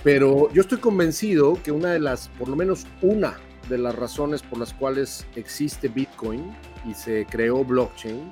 [0.03, 4.43] Pero yo estoy convencido que una de las, por lo menos una de las razones
[4.43, 6.53] por las cuales existe Bitcoin
[6.89, 8.31] y se creó blockchain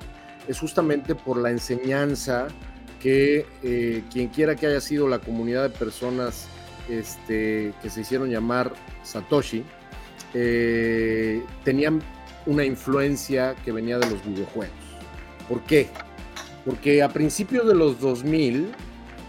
[0.49, 2.49] es justamente por la enseñanza
[3.01, 6.49] que eh, quien quiera que haya sido la comunidad de personas
[6.89, 8.73] este, que se hicieron llamar
[9.05, 9.63] Satoshi,
[10.35, 12.03] eh, tenían
[12.47, 14.75] una influencia que venía de los videojuegos.
[15.49, 15.89] ¿Por qué?
[16.65, 18.69] Porque a principios de los 2000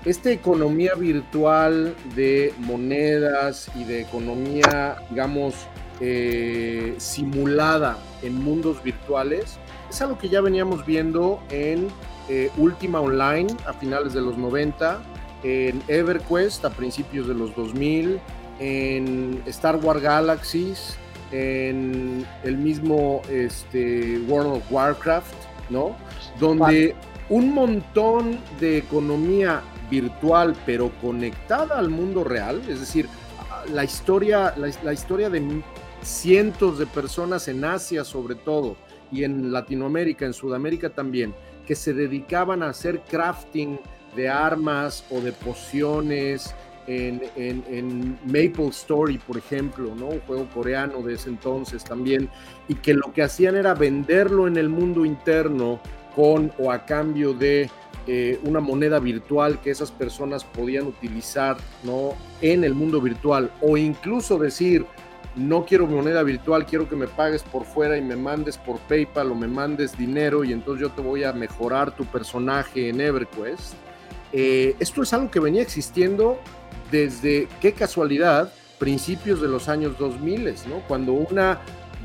[0.05, 5.55] esta economía virtual de monedas y de economía, digamos,
[5.99, 9.57] eh, simulada en mundos virtuales,
[9.89, 11.87] es algo que ya veníamos viendo en
[12.29, 15.01] eh, Ultima Online a finales de los 90,
[15.43, 18.19] en EverQuest a principios de los 2000,
[18.59, 20.97] en Star Wars Galaxies,
[21.31, 25.33] en el mismo este, World of Warcraft,
[25.69, 25.95] ¿no?
[26.39, 26.95] Donde
[27.29, 33.07] un montón de economía virtual pero conectada al mundo real, es decir,
[33.73, 35.61] la historia, la, historia de
[36.01, 38.77] cientos de personas en Asia sobre todo,
[39.11, 41.33] y en Latinoamérica, en Sudamérica también,
[41.65, 43.79] que se dedicaban a hacer crafting
[44.15, 46.53] de armas o de pociones
[46.87, 50.07] en, en, Maple Story, por ejemplo, ¿no?
[50.07, 52.29] un juego coreano de ese entonces también,
[52.67, 55.79] y que lo que hacían era venderlo en el mundo interno
[56.15, 57.69] con o a cambio de
[58.11, 62.15] eh, una moneda virtual que esas personas podían utilizar ¿no?
[62.41, 64.83] en el mundo virtual, o incluso decir,
[65.35, 69.31] no quiero moneda virtual, quiero que me pagues por fuera y me mandes por PayPal
[69.31, 73.75] o me mandes dinero y entonces yo te voy a mejorar tu personaje en EverQuest.
[74.33, 76.39] Eh, esto es algo que venía existiendo
[76.89, 80.79] desde, qué casualidad, principios de los años 2000, ¿no?
[80.87, 81.59] Cuando una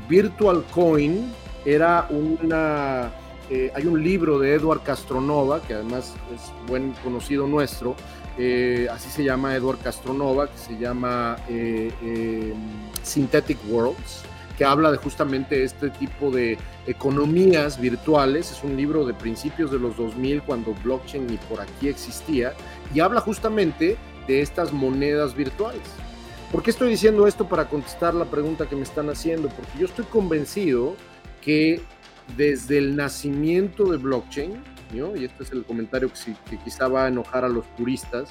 [0.07, 1.31] virtual coin
[1.65, 3.11] era una...
[3.49, 7.95] Eh, hay un libro de Edward Castronova, que además es buen conocido nuestro,
[8.37, 12.53] eh, así se llama Edward Castronova, que se llama eh,
[13.03, 14.23] Synthetic Worlds,
[14.57, 18.51] que habla de justamente este tipo de economías virtuales.
[18.51, 22.53] Es un libro de principios de los 2000, cuando blockchain ni por aquí existía,
[22.93, 23.95] y habla justamente
[24.27, 25.83] de estas monedas virtuales.
[26.51, 29.49] ¿Por qué estoy diciendo esto para contestar la pregunta que me están haciendo?
[29.49, 30.95] Porque yo estoy convencido
[31.41, 31.81] que
[32.37, 34.53] desde el nacimiento de blockchain,
[34.93, 36.09] y este es el comentario
[36.49, 38.29] que, quizá va a enojar a los puristas,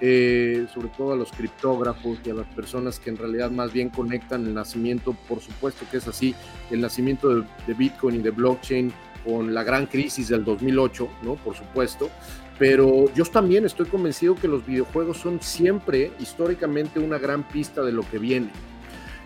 [0.00, 3.90] eh, sobre todo a los criptógrafos y a las personas que en realidad más bien
[3.90, 6.34] conectan el nacimiento, por supuesto que es así,
[6.70, 8.92] el nacimiento de, de Bitcoin y de blockchain
[9.24, 11.34] con la gran crisis del 2008, ¿no?
[11.36, 12.10] Por supuesto,
[12.58, 17.92] pero yo también estoy convencido que los videojuegos son siempre históricamente una gran pista de
[17.92, 18.50] lo que viene.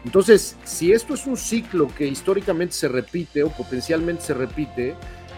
[0.04, 4.94] Entonces, si esto es un ciclo que históricamente se repite o potencialmente se repite,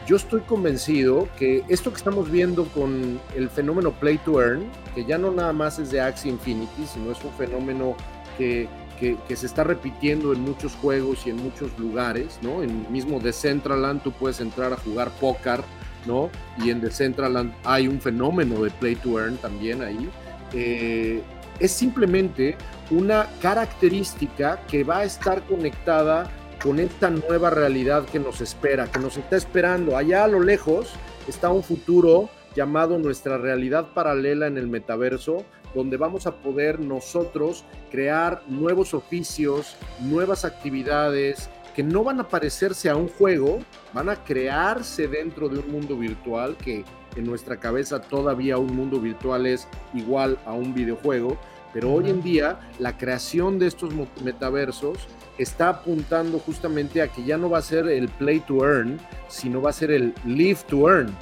[0.07, 5.05] yo estoy convencido que esto que estamos viendo con el fenómeno Play to Earn, que
[5.05, 7.97] ya no nada más es de Axie Infinity, sino es un fenómeno
[8.37, 12.63] que, que, se está repitiendo en muchos juegos y en muchos lugares, ¿no?
[12.63, 15.63] En mismo Decentraland tú puedes entrar a jugar póker
[16.07, 16.31] ¿no?
[16.59, 20.09] Y en Decentraland hay un fenómeno de play to earn también ahí.
[20.53, 21.23] Eh,
[21.63, 22.57] es simplemente
[22.91, 26.29] una característica que va a estar conectada
[26.61, 29.97] con esta nueva realidad que nos espera, que nos está esperando.
[29.97, 30.93] Allá a lo lejos
[31.29, 37.65] está un futuro llamado nuestra realidad paralela en el metaverso, donde vamos a poder nosotros
[37.93, 43.61] crear nuevos oficios, nuevas actividades, que no van a parecerse a un juego,
[43.95, 46.85] van a crearse dentro de un mundo virtual que
[47.17, 51.39] en nuestra cabeza todavía un mundo virtual es igual a un videojuego,
[51.73, 54.99] pero hoy en día la creación de estos metaversos
[55.39, 59.63] está apuntando justamente a que ya no va a ser el play to earn, sino
[59.63, 61.15] va a ser el live to earn,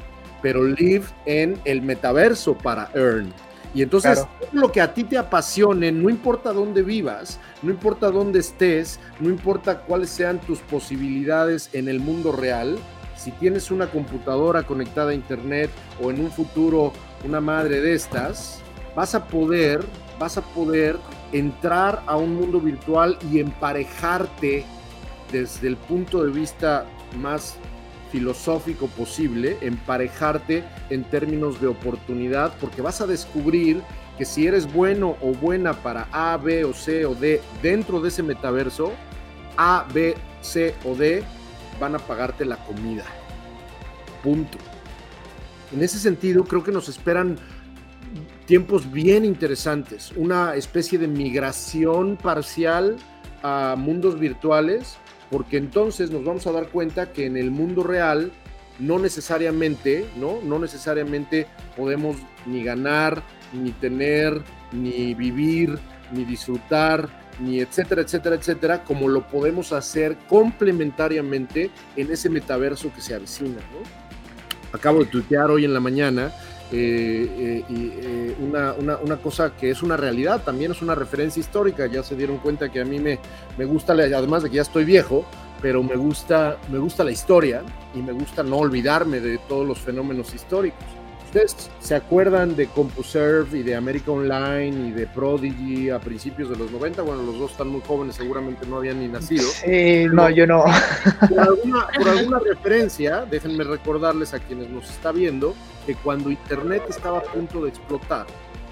[0.43, 3.33] pero live en el metaverso para earn.
[3.73, 8.41] Y entonces, lo que a ti te apasione, no importa dónde vivas, no importa dónde
[8.41, 12.79] estés, no importa cuáles sean tus posibilidades en el mundo real,
[13.17, 15.71] si tienes una computadora conectada a internet
[16.03, 16.93] o en un futuro
[17.25, 18.61] una madre de estas,
[18.97, 19.85] vas a poder,
[20.21, 20.99] vas a poder
[21.33, 24.67] entrar a un mundo virtual y emparejarte
[25.33, 26.85] desde el punto de vista
[27.19, 27.57] más
[28.13, 33.81] filosófico posible, emparejarte en términos de oportunidad, porque vas a descubrir
[34.19, 38.11] que si eres bueno o buena para A, B o C o D dentro de
[38.11, 38.93] ese metaverso,
[39.57, 41.23] A, B, C o D
[41.81, 43.05] van a pagarte la comida.
[44.23, 44.59] Punto.
[45.73, 47.39] En ese sentido, creo que nos esperan
[48.51, 52.97] tiempos bien interesantes, una especie de migración parcial
[53.45, 54.97] a mundos virtuales
[55.31, 58.33] porque entonces nos vamos a dar cuenta que en el mundo real
[58.81, 60.41] no necesariamente, ¿no?
[60.43, 65.79] No necesariamente podemos ni ganar, ni tener, ni vivir,
[66.11, 67.09] ni disfrutar,
[67.39, 73.61] ni etcétera, etcétera, etcétera, como lo podemos hacer complementariamente en ese metaverso que se avecina,
[73.71, 74.73] ¿no?
[74.73, 76.33] Acabo de tuitear hoy en la mañana
[76.73, 81.41] eh, eh, y eh, una, una, cosa que es una realidad, también es una referencia
[81.41, 83.19] histórica, ya se dieron cuenta que a mí me,
[83.59, 85.25] me gusta, además de que ya estoy viejo,
[85.61, 87.63] pero me gusta, me gusta la historia
[87.95, 91.00] y me gusta no olvidarme de todos los fenómenos históricos.
[91.31, 96.57] ¿Ustedes se acuerdan de CompuServe y de America Online y de Prodigy a principios de
[96.57, 97.03] los 90?
[97.03, 99.45] Bueno, los dos están muy jóvenes, seguramente no habían ni nacido.
[99.45, 100.65] Sí, no, yo no.
[101.29, 105.55] Por alguna, por alguna referencia, déjenme recordarles a quienes nos está viendo
[105.87, 108.27] que cuando Internet estaba a punto de explotar,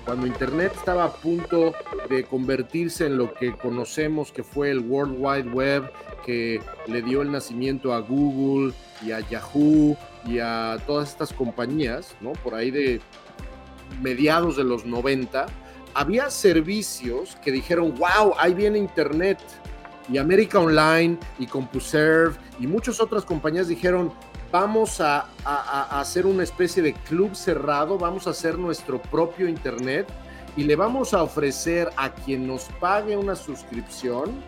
[0.05, 1.75] cuando Internet estaba a punto
[2.11, 5.93] de convertirse en lo que conocemos que fue el World Wide Web,
[6.27, 8.73] que le dio el nacimiento a Google
[9.07, 9.97] y a Yahoo
[10.29, 12.33] y a todas estas compañías, ¿no?
[12.33, 13.01] Por ahí de
[14.03, 15.47] mediados de los 90,
[15.95, 19.39] había servicios que dijeron, wow, ahí viene Internet.
[20.11, 24.11] Y América Online y CompuServe y muchas otras compañías dijeron,
[24.51, 30.07] vamos a, hacer una especie de club cerrado, vamos a hacer nuestro propio Internet
[30.57, 34.43] y le vamos a ofrecer a quien nos pague una suscripción,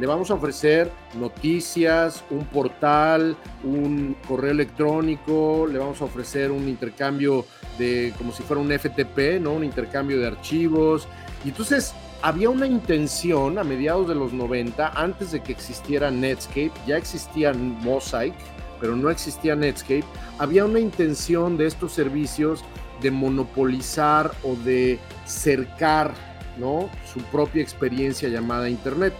[0.00, 6.66] le vamos a ofrecer noticias, un portal, un correo electrónico, le vamos a ofrecer un
[6.68, 7.44] intercambio
[7.78, 9.52] de como si fuera un FTP, ¿no?
[9.52, 11.06] Un intercambio de archivos.
[11.44, 11.92] Y entonces
[12.22, 17.52] había una intención a mediados de los 90, antes de que existiera Netscape, ya existía
[17.52, 18.34] Mosaic,
[18.80, 20.04] pero no existía Netscape,
[20.38, 22.64] había una intención de estos servicios
[23.02, 26.14] de monopolizar o de cercar
[26.58, 26.88] ¿no?
[27.12, 29.12] su propia experiencia llamada Internet.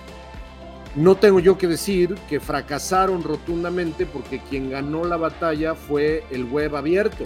[0.96, 6.44] No tengo yo que decir que fracasaron rotundamente porque quien ganó la batalla fue el
[6.44, 7.24] web abierto.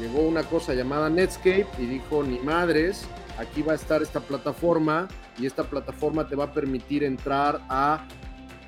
[0.00, 3.06] Llegó una cosa llamada Netscape y dijo, ni madres,
[3.38, 5.06] aquí va a estar esta plataforma
[5.38, 8.06] y esta plataforma te va a permitir entrar a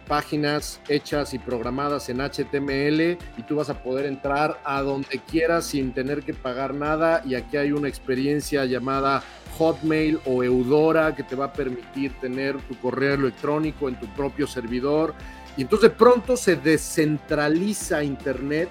[0.06, 5.66] páginas hechas y programadas en HTML y tú vas a poder entrar a donde quieras
[5.66, 9.22] sin tener que pagar nada y aquí hay una experiencia llamada
[9.59, 14.46] Hotmail o Eudora que te va a permitir tener tu correo electrónico en tu propio
[14.46, 15.14] servidor
[15.57, 18.68] y entonces de pronto se descentraliza Internet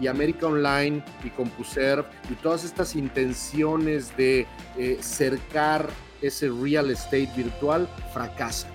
[0.00, 4.46] y América Online y CompuServe y todas estas intenciones de
[4.78, 5.88] eh, cercar
[6.22, 8.70] ese real estate virtual fracasan.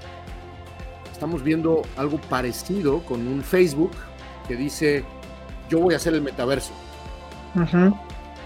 [1.12, 3.92] Estamos viendo algo parecido con un Facebook
[4.48, 5.04] que dice,
[5.70, 6.74] yo voy a hacer el metaverso.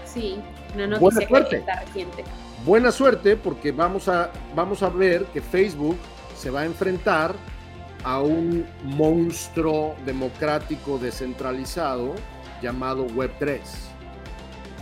[0.04, 0.38] Sí,
[0.74, 1.64] una noticia Buena suerte.
[1.84, 2.24] reciente.
[2.64, 5.96] Buena suerte porque vamos a, vamos a ver que Facebook
[6.36, 7.34] se va a enfrentar
[8.04, 12.14] a un monstruo democrático descentralizado
[12.62, 13.60] llamado Web3.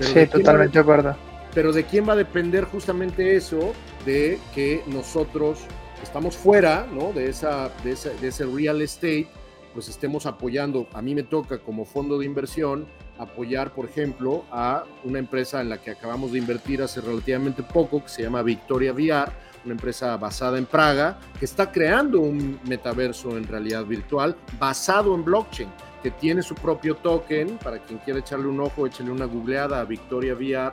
[0.01, 1.17] sí, totalmente de acuerdo.
[1.55, 3.73] Pero ¿de quién va a depender justamente eso?
[4.05, 5.61] De que nosotros
[6.03, 7.13] estamos fuera ¿no?
[7.13, 9.29] de, esa, de, ese, real estate,
[9.75, 10.87] pues estemos apoyando.
[10.93, 12.87] A mí me toca como fondo de inversión
[13.19, 18.03] apoyar, por ejemplo, a una empresa en la que acabamos de invertir hace relativamente poco,
[18.03, 19.33] que se llama Victoria VR,
[19.65, 25.25] una empresa basada en Praga, que está creando un metaverso en realidad virtual basado en
[25.25, 25.69] blockchain
[26.03, 29.85] que tiene su propio token, para quien quiera echarle un ojo, échale una googleada a
[29.85, 30.73] Victoria VR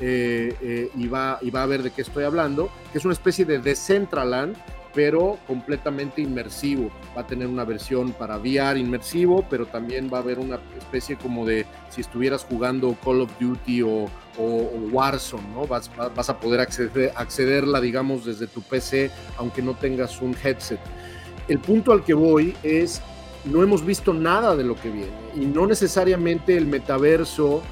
[0.00, 3.14] eh, eh, y, va, y va a ver de qué estoy hablando, que es una
[3.14, 4.56] especie de Decentraland,
[4.94, 6.90] pero completamente inmersivo.
[7.16, 11.16] Va a tener una versión para VR inmersivo, pero también va a haber una especie
[11.16, 14.06] como de si estuvieras jugando Call of Duty o,
[14.92, 15.66] Warzone, ¿no?
[15.66, 20.80] Vas, vas, a poder acceder, accederla, digamos, desde tu PC, aunque no tengas un headset.
[21.46, 23.02] El punto al que voy es
[23.44, 27.62] no hemos visto nada de lo que viene y no necesariamente el metaverso,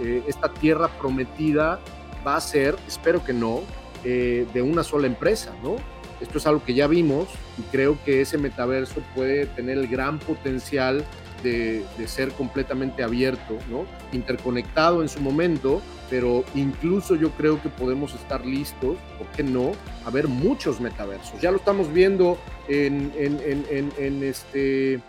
[0.00, 1.80] eh, esta tierra prometida
[2.26, 3.60] va a ser, espero que no,
[4.04, 5.76] eh, de una sola empresa, ¿no?
[6.20, 10.18] Esto es algo que ya vimos y creo que ese metaverso puede tener el gran
[10.18, 11.04] potencial
[11.42, 13.86] de, ser completamente abierto, ¿no?
[14.12, 19.72] interconectado en su momento, pero incluso yo creo que podemos estar listos, ¿por qué no?,
[20.04, 21.40] a ver muchos metaversos.
[21.40, 22.38] Ya lo estamos viendo
[22.68, 25.00] en, en, en, este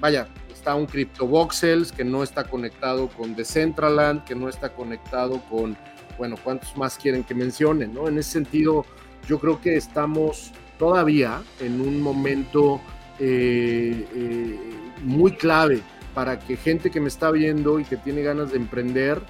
[0.00, 5.76] vaya, está un CryptoVoxels que no está conectado con Decentraland, que no está conectado con,
[6.18, 7.94] bueno, ¿cuántos más quieren que mencionen?
[7.94, 8.08] ¿no?
[8.08, 8.84] En ese sentido,
[9.26, 12.80] yo creo que estamos todavía en un momento
[13.18, 14.58] eh, eh,
[15.02, 15.80] muy clave
[16.14, 19.20] para que gente que me está viendo y que tiene ganas de emprender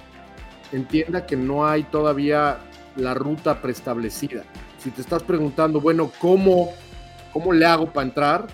[0.71, 2.59] entienda que no hay todavía
[2.95, 4.43] la ruta preestablecida.
[4.79, 6.71] Si te estás preguntando, bueno, ¿cómo,
[7.31, 8.47] cómo le hago para entrar?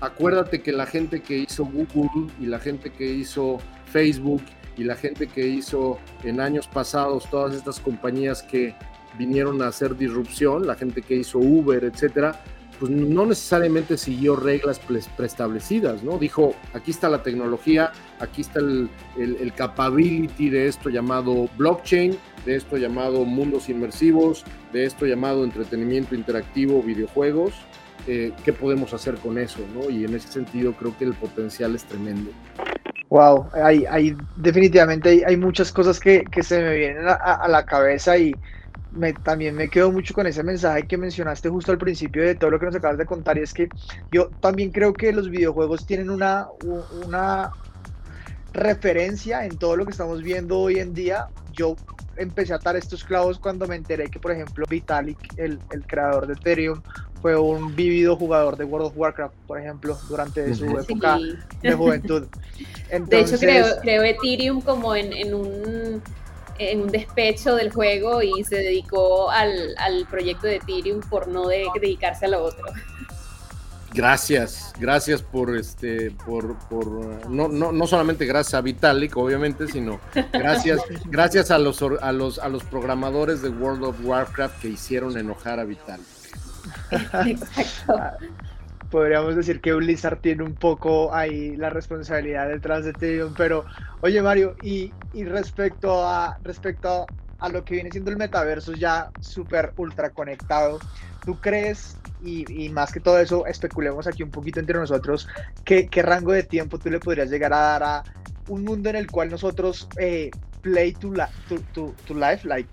[0.00, 4.42] acuérdate que la gente que hizo Google y la gente que hizo Facebook
[4.76, 8.74] y la gente que hizo en años pasados todas estas compañías que
[9.18, 12.40] vinieron a hacer disrupción, la gente que hizo Uber, etcétera,
[12.78, 14.80] pues no necesariamente siguió reglas
[15.16, 16.16] preestablecidas, ¿no?
[16.16, 18.88] Dijo, aquí está la tecnología, aquí está el,
[19.18, 26.14] el, capability de esto llamado blockchain, de esto llamado mundos inmersivos, de esto llamado entretenimiento
[26.14, 27.52] interactivo, videojuegos,
[28.06, 29.90] eh, qué podemos hacer con eso, ¿no?
[29.90, 32.30] Y en ese sentido creo que el potencial es tremendo.
[33.10, 38.16] Wow, hay, hay definitivamente hay, muchas cosas que, que, se me vienen a, la cabeza
[38.16, 38.34] y
[38.92, 42.50] me, también me quedo mucho con ese mensaje que mencionaste justo al principio de todo
[42.50, 43.68] lo que nos acabas de contar y es que
[44.10, 46.48] yo también creo que los videojuegos tienen una,
[47.06, 47.52] una
[48.52, 51.28] referencia en todo lo que estamos viendo hoy en día.
[51.52, 51.76] Yo
[52.16, 56.26] empecé a atar estos clavos cuando me enteré que, por ejemplo, Vitalik, el, el creador
[56.26, 56.82] de Ethereum,
[57.20, 61.18] fue un vivido jugador de World of Warcraft, por ejemplo, durante su época
[61.62, 62.26] de juventud.
[63.08, 66.02] de hecho, creó, creó, Ethereum como en, en, un,
[66.60, 71.48] en un despecho del juego y se dedicó al, al proyecto de Ethereum por no
[71.48, 72.66] dedicarse a lo otro.
[73.92, 79.98] Gracias, gracias por este, por, por no, no, no solamente gracias a Vitalik, obviamente, sino
[80.32, 85.16] gracias, gracias a los a los a los programadores de World of Warcraft que hicieron
[85.18, 86.06] enojar a Vitalik.
[87.26, 87.94] Exacto.
[88.90, 93.64] Podríamos decir que Blizzard tiene un poco ahí la responsabilidad detrás de Ethereum, pero
[94.00, 97.06] oye Mario, y, y respecto a respecto
[97.38, 100.78] a lo que viene siendo el metaverso ya súper ultra conectado,
[101.24, 105.26] ¿tú crees y, más que todo eso, especulemos aquí un poquito entre nosotros,
[105.64, 108.02] ¿qué, ¿qué, rango de tiempo tú le podrías llegar a dar a
[108.48, 110.30] un mundo en el cual nosotros eh,
[110.60, 111.12] play to,
[111.72, 112.68] to, to, life, like,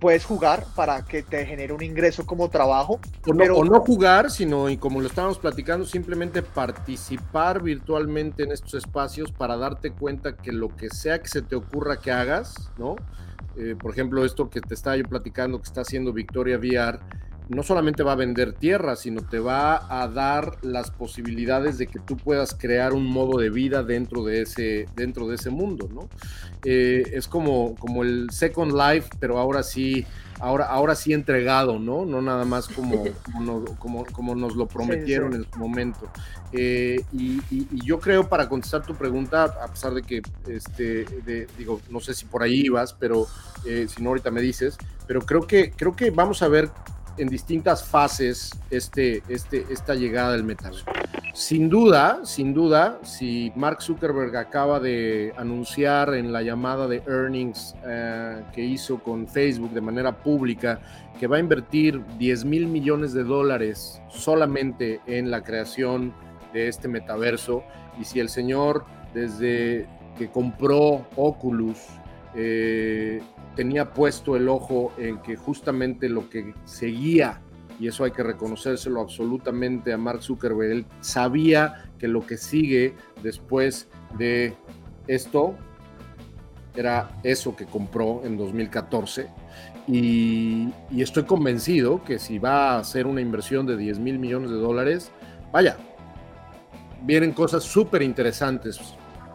[0.00, 2.98] puedes jugar para que te genere un ingreso como trabajo.
[3.26, 3.56] O no, pero...
[3.58, 9.30] o no jugar, sino, y como lo estábamos platicando, simplemente participar virtualmente en estos espacios
[9.30, 12.96] para darte cuenta que lo que sea que se te ocurra que hagas, ¿no?
[13.56, 16.98] Eh, por ejemplo, esto que te estaba yo platicando que está haciendo Victoria VR,
[17.50, 21.98] no solamente va a vender tierra, sino te va a dar las posibilidades de que
[21.98, 26.08] tú puedas crear un modo de vida dentro de ese, dentro de ese mundo, ¿no?
[26.64, 30.06] Eh, es como, como el Second Life, pero ahora sí,
[30.38, 32.04] ahora, ahora sí entregado, ¿no?
[32.04, 33.02] No nada más como,
[33.80, 36.08] como, como, nos lo prometieron en su momento.
[36.52, 37.40] Eh, y,
[37.84, 41.04] yo creo, para contestar tu pregunta, a pesar de que, este,
[41.58, 43.26] digo, no sé si por ahí ibas, pero
[43.66, 44.78] eh, si no, ahorita me dices,
[45.08, 46.70] pero creo que, creo que vamos a ver
[47.20, 50.84] en distintas fases este, este, esta llegada del metaverso.
[51.34, 57.74] Sin duda, sin duda, si Mark Zuckerberg acaba de anunciar en la llamada de earnings
[57.84, 60.80] eh, que hizo con Facebook de manera pública
[61.18, 66.14] que va a invertir 10 mil millones de dólares solamente en la creación
[66.52, 67.62] de este metaverso,
[68.00, 69.86] y si el señor desde
[70.18, 71.78] que compró Oculus
[72.34, 73.20] eh,
[73.56, 77.40] tenía puesto el ojo en que justamente lo que seguía,
[77.78, 82.94] y eso hay que reconocérselo absolutamente a Mark Zuckerberg, él sabía que lo que sigue
[83.22, 84.54] después de
[85.06, 85.54] esto
[86.76, 89.28] era eso que compró en 2014.
[89.88, 94.50] Y, y estoy convencido que si va a hacer una inversión de 10 mil millones
[94.50, 95.10] de dólares,
[95.52, 95.76] vaya,
[97.02, 98.78] vienen cosas súper interesantes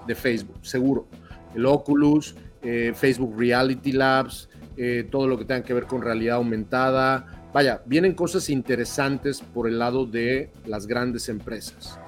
[0.07, 1.07] de Facebook, seguro.
[1.53, 2.35] El Oculus,
[2.66, 7.47] eh, Facebook Reality Labs, eh, todo lo que tenga que ver con realidad aumentada.
[7.53, 11.99] Vaya, vienen cosas interesantes por el lado de las grandes empresas.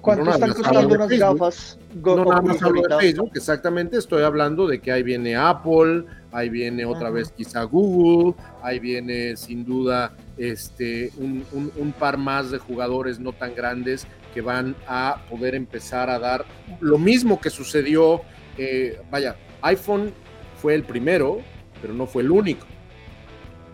[0.00, 1.78] ¿Cuánto están costando unas gafas?
[1.94, 3.96] no nada más hablo de Facebook, exactamente.
[3.96, 9.36] Estoy hablando de que ahí viene Apple, ahí viene otra vez quizá Google, ahí viene
[9.36, 15.54] sin duda este, un, par más de jugadores no tan grandes que van a poder
[15.54, 16.44] empezar a dar
[16.80, 18.20] lo mismo que sucedió,
[18.58, 20.12] eh, vaya, iPhone
[20.60, 21.40] fue el primero,
[21.80, 22.66] pero no fue el único.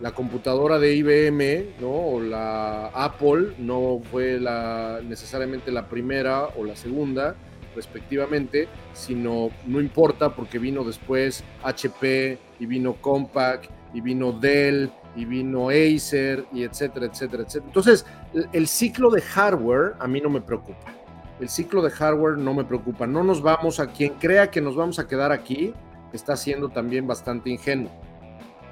[0.01, 1.91] La computadora de IBM, ¿no?
[1.91, 7.35] O la Apple no fue la, necesariamente la primera o la segunda,
[7.75, 15.25] respectivamente, sino no importa porque vino después HP y vino Compaq y vino Dell y
[15.25, 17.67] vino Acer y etcétera, etcétera, etcétera.
[17.67, 18.05] Entonces,
[18.53, 21.00] el ciclo de hardware a mí no me preocupa
[21.41, 23.07] el ciclo de hardware no me preocupa.
[23.07, 25.73] No nos vamos a quien crea que nos vamos a quedar aquí,
[26.13, 27.91] está siendo también bastante ingenuo,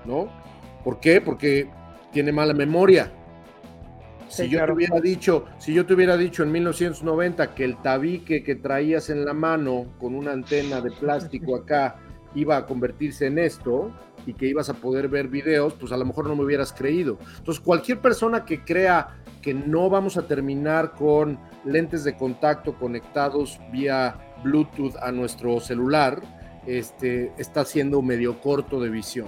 [0.06, 0.30] ¿no?
[0.84, 1.20] ¿Por qué?
[1.20, 1.68] Porque
[2.12, 3.12] tiene mala memoria.
[4.28, 8.44] Si yo te hubiera dicho, si yo te hubiera dicho en 1990 que el tabique
[8.44, 11.96] que traías en la mano con una antena de plástico acá
[12.36, 13.92] iba a convertirse en esto
[14.28, 17.18] y que ibas a poder ver videos, pues a lo mejor no me hubieras creído.
[17.40, 23.60] Entonces, cualquier persona que crea que no vamos a terminar con lentes de contacto conectados
[23.72, 26.22] vía Bluetooth a nuestro celular,
[26.66, 29.28] este, está siendo medio corto de visión.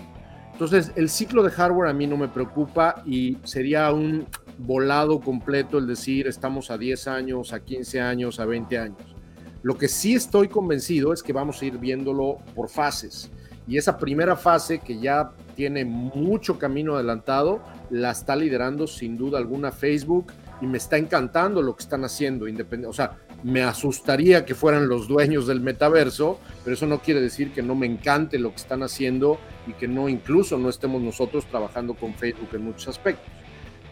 [0.52, 5.78] Entonces, el ciclo de hardware a mí no me preocupa y sería un volado completo
[5.78, 9.16] el decir estamos a 10 años, a 15 años, a 20 años.
[9.64, 13.32] Lo que sí estoy convencido es que vamos a ir viéndolo por fases.
[13.68, 17.62] Y esa primera fase que ya tiene mucho camino adelantado,
[17.92, 20.32] la está liderando sin duda alguna Facebook
[20.62, 22.46] y me está encantando lo que están haciendo.
[22.88, 27.52] O sea, me asustaría que fueran los dueños del metaverso, pero eso no quiere decir
[27.52, 31.46] que no me encante lo que están haciendo y que no incluso no estemos nosotros
[31.46, 33.28] trabajando con Facebook en muchos aspectos.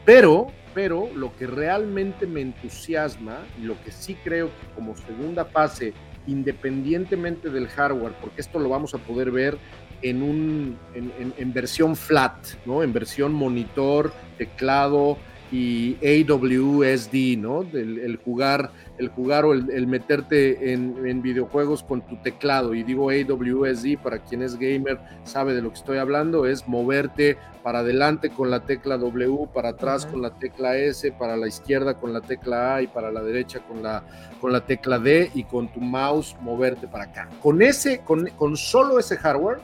[0.06, 5.46] Pero, pero lo que realmente me entusiasma y lo que sí creo que como segunda
[5.46, 5.94] fase,
[6.26, 9.58] independientemente del hardware, porque esto lo vamos a poder ver
[10.02, 12.36] en, un, en, versión flat,
[12.66, 12.84] ¿no?
[12.84, 15.18] en versión monitor, teclado,
[15.52, 17.62] y AWSD, ¿no?
[17.62, 22.76] El, jugar, el jugar o el, meterte en, videojuegos con tu teclado.
[22.76, 27.38] Y digo AWSD, para quien es gamer sabe de lo que estoy hablando, es moverte
[27.64, 31.96] para adelante con la tecla W, para atrás con la tecla S, para la izquierda
[31.96, 34.04] con la tecla A y para la derecha con la,
[34.40, 37.30] con la tecla D y con tu mouse moverte para acá.
[37.42, 39.60] Con ese, con, con solo ese hardware,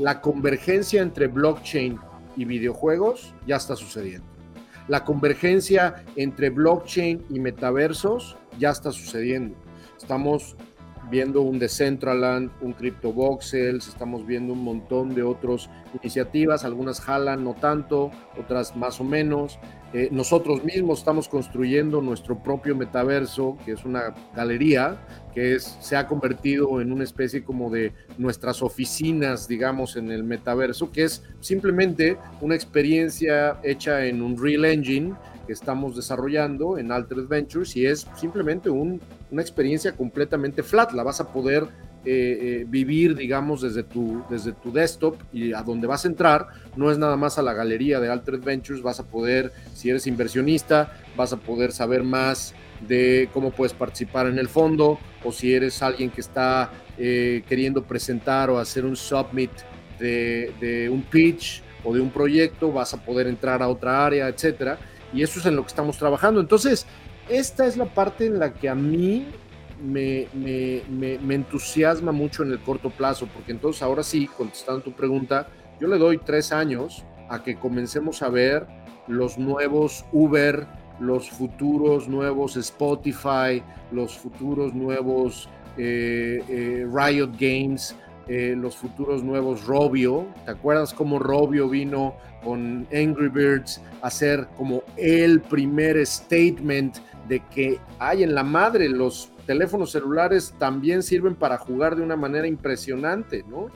[0.00, 1.98] la convergencia entre blockchain
[2.34, 4.26] y videojuegos ya está sucediendo.
[4.88, 9.56] La convergencia entre blockchain y metaversos ya está sucediendo.
[9.98, 10.56] Estamos
[11.10, 15.68] viendo un Decentraland, un CryptoVoxels, estamos viendo un montón de otras
[16.00, 19.58] iniciativas, algunas jalan no tanto, otras más o menos.
[19.92, 24.98] Eh, nosotros mismos estamos construyendo nuestro propio metaverso, que es una galería
[25.34, 30.24] que es, se ha convertido en una especie como de nuestras oficinas, digamos, en el
[30.24, 35.14] metaverso, que es simplemente una experiencia hecha en un Real Engine
[35.46, 39.00] que estamos desarrollando en Altered Ventures y es simplemente una
[39.42, 40.92] experiencia completamente flat.
[40.92, 41.68] La vas a poder
[42.02, 46.48] eh, eh, vivir, digamos, desde tu, desde tu desktop y a donde vas a entrar,
[46.74, 50.06] no es nada más a la galería de Altered Ventures, vas a poder, si eres
[50.06, 52.54] inversionista, vas a poder saber más
[52.86, 57.82] de cómo puedes participar en el fondo o si eres alguien que está eh, queriendo
[57.82, 59.50] presentar o hacer un submit
[59.98, 64.78] de, un pitch o de un proyecto, vas a poder entrar a otra área, etcétera.
[65.12, 66.40] Y eso es en lo que estamos trabajando.
[66.40, 66.86] Entonces,
[67.28, 69.26] esta es la parte en la que a mí
[69.82, 75.48] me, me, entusiasma mucho en el corto plazo, porque entonces ahora sí, contestando tu pregunta,
[75.80, 78.66] yo le doy tres años a que comencemos a ver
[79.06, 80.66] los nuevos Uber,
[81.00, 87.96] los futuros nuevos Spotify, los futuros nuevos eh, eh, Riot Games,
[88.28, 90.26] eh, los futuros nuevos Robio.
[90.44, 96.98] ¿Te acuerdas cómo Robio vino con Angry Birds a hacer como el primer statement
[97.28, 102.16] de que hay en la madre los teléfonos celulares también sirven para jugar de una
[102.16, 103.68] manera impresionante, ¿no?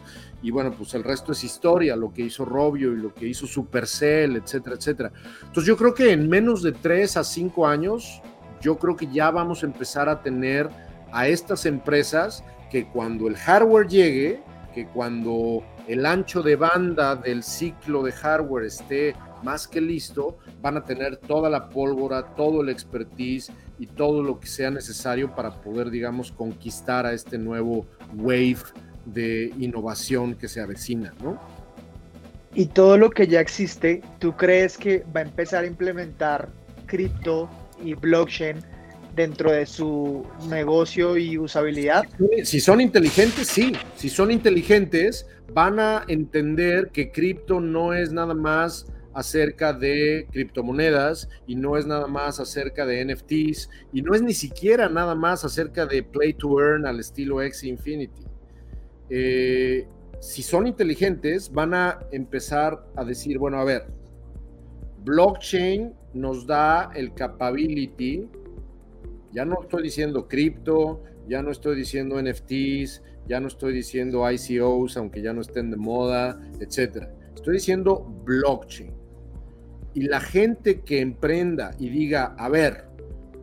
[0.44, 3.46] Y bueno, pues el resto es historia, lo que hizo Robio y lo que hizo
[3.46, 5.12] Supercell, etcétera, etcétera.
[5.40, 8.20] Entonces yo creo que en menos de tres a cinco años,
[8.60, 10.68] yo creo que ya vamos a empezar a tener
[11.12, 14.42] a estas empresas que cuando el hardware llegue,
[14.74, 20.76] que cuando el ancho de banda del ciclo de hardware esté más que listo, van
[20.76, 25.62] a tener toda la pólvora, todo el expertise y todo lo que sea necesario para
[25.62, 28.58] poder, digamos, conquistar a este nuevo wave
[29.06, 31.38] de innovación que se avecina, ¿no?
[32.54, 36.48] Y todo lo que ya existe, ¿tú crees que va a empezar a implementar
[36.86, 37.50] cripto
[37.82, 38.58] y blockchain
[39.16, 42.04] dentro de su negocio y usabilidad?
[42.44, 43.72] Si son inteligentes, sí.
[43.96, 51.28] Si son inteligentes, van a entender que cripto no es nada más acerca de criptomonedas
[51.46, 55.44] y no es nada más acerca de NFTs y no es ni siquiera nada más
[55.44, 58.24] acerca de play to earn al estilo X Infinity.
[59.10, 59.86] Eh,
[60.20, 63.86] si son inteligentes, van a empezar a decir, bueno, a ver,
[65.04, 68.28] blockchain nos da el capability,
[69.32, 74.96] ya no estoy diciendo cripto, ya no estoy diciendo NFTs, ya no estoy diciendo ICOs,
[74.96, 77.12] aunque ya no estén de moda, etcétera.
[77.34, 78.94] Estoy diciendo blockchain.
[79.94, 82.86] Y la gente que emprenda y diga, a ver,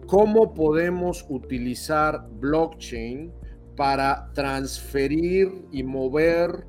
[0.07, 3.32] ¿cómo podemos utilizar blockchain
[3.76, 6.65] para transferir y mover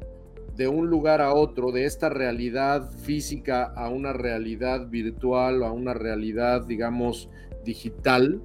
[0.56, 5.94] de un lugar a otro, de esta realidad física a una realidad virtual, a una
[5.94, 7.28] realidad, digamos,
[7.64, 8.42] digital,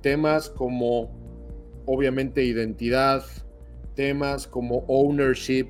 [0.00, 1.10] temas como,
[1.86, 3.22] obviamente, identidad,
[3.94, 5.68] temas como ownership,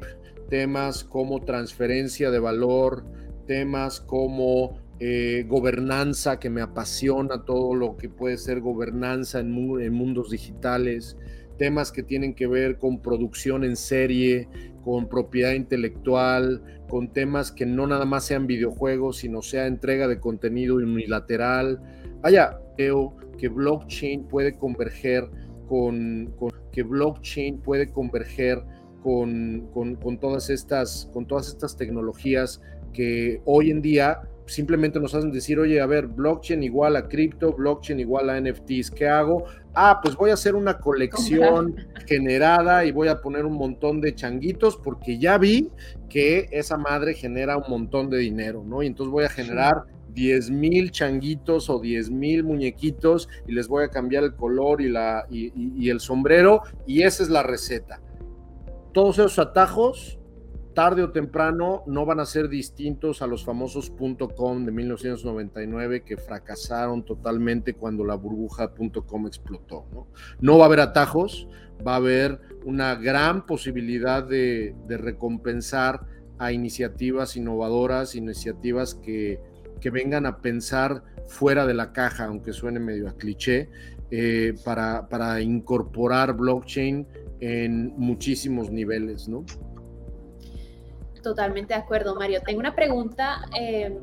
[0.49, 3.05] temas como transferencia de valor,
[3.47, 9.51] temas como eh, gobernanza, que me apasiona todo lo que puede ser gobernanza en
[9.93, 11.17] mundos digitales,
[11.63, 14.49] temas que tienen que ver con producción en serie,
[14.83, 20.19] con propiedad intelectual, con temas que no nada más sean videojuegos, sino sea entrega de
[20.19, 21.81] contenido unilateral.
[22.21, 25.31] Vaya, creo que blockchain puede converger
[25.69, 26.35] con,
[26.73, 28.61] que blockchain puede converger
[29.01, 32.61] con, con, todas estas, con todas estas tecnologías
[32.93, 34.21] que hoy en día
[34.53, 38.91] simplemente nos hacen decir, oye, a ver, blockchain igual a cripto, blockchain igual a NFTs,
[38.91, 39.45] ¿qué hago?
[39.75, 41.77] Ah, pues voy a hacer una colección
[42.07, 45.71] generada y voy a poner un montón de changuitos porque ya vi
[46.09, 48.83] que esa madre genera un montón de dinero, ¿no?
[48.83, 53.85] Y entonces voy a generar 10 mil changuitos o 10 mil muñequitos y les voy
[53.85, 58.01] a cambiar el color y, la, y el sombrero y esa es la receta.
[58.93, 60.19] Todos esos atajos
[60.75, 63.91] tarde o temprano no van a ser distintos a los famosos
[64.37, 68.73] .com de 1999 que fracasaron totalmente cuando la burbuja
[69.07, 69.87] .com explotó.
[69.93, 70.09] ¿no?
[70.41, 71.49] no va a haber atajos,
[71.87, 76.07] va a haber una gran posibilidad de, recompensar
[76.39, 79.41] a iniciativas innovadoras, iniciativas que,
[79.93, 83.69] vengan a pensar fuera de la caja, aunque suene medio a cliché,
[84.13, 87.07] eh, para, para incorporar blockchain
[87.41, 89.45] en muchísimos niveles, ¿no?
[91.23, 92.41] Totalmente de acuerdo, Mario.
[92.45, 93.97] Tengo una pregunta eh,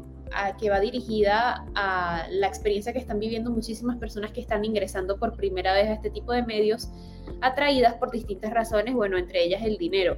[0.59, 5.35] que va dirigida a la experiencia que están viviendo muchísimas personas que están ingresando por
[5.35, 6.89] primera vez a este tipo de medios,
[7.41, 10.17] atraídas por distintas razones, bueno, entre ellas el dinero.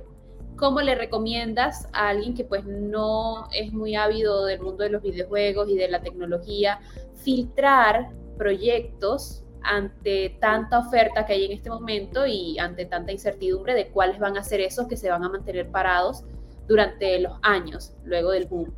[0.58, 5.02] ¿Cómo le recomiendas a alguien que pues no es muy ávido del mundo de los
[5.02, 6.80] videojuegos y de la tecnología
[7.16, 13.90] filtrar proyectos ante tanta oferta que hay en este momento y ante tanta incertidumbre de
[13.90, 16.26] cuáles van a ser esos que se van a mantener parados
[16.72, 18.74] durante los años luego del boom?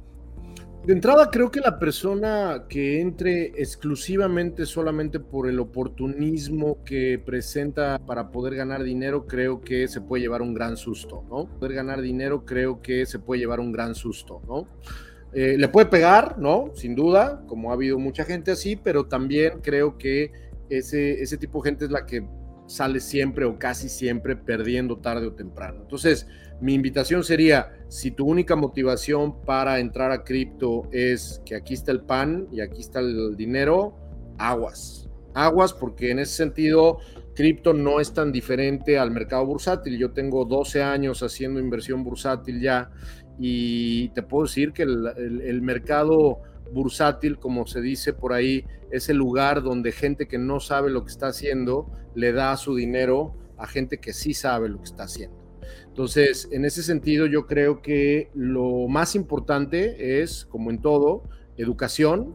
[0.86, 8.00] De entrada, creo que la persona que entre exclusivamente solamente por el oportunismo que presenta
[8.06, 11.46] para poder ganar dinero, creo que se puede llevar un gran susto, ¿no?
[11.46, 14.68] Poder ganar dinero, creo que se puede llevar un gran susto, ¿no?
[15.32, 16.72] Eh, le puede pegar, ¿no?
[16.74, 20.34] Sin duda, como ha habido mucha gente así, pero también creo que
[20.68, 22.28] ese, ese tipo de gente es la que
[22.68, 25.84] sale siempre o casi siempre perdiendo tarde o temprano.
[25.84, 26.28] Entonces,
[26.64, 31.91] mi invitación sería, si tu única motivación para entrar a cripto es que aquí está
[31.91, 33.97] el pan y aquí está el dinero,
[34.38, 35.09] aguas.
[35.34, 36.99] Aguas porque en ese sentido
[37.36, 39.97] cripto no es tan diferente al mercado bursátil.
[39.97, 42.91] Yo tengo 12 años haciendo inversión bursátil ya
[43.38, 46.39] y te puedo decir que el mercado
[46.72, 51.03] bursátil, como se dice por ahí, es el lugar donde gente que no sabe lo
[51.03, 55.03] que está haciendo le da su dinero a gente que sí sabe lo que está
[55.03, 55.43] haciendo.
[55.94, 61.22] Entonces, en ese sentido, yo creo que lo más importante es, como en todo,
[61.56, 62.34] educación,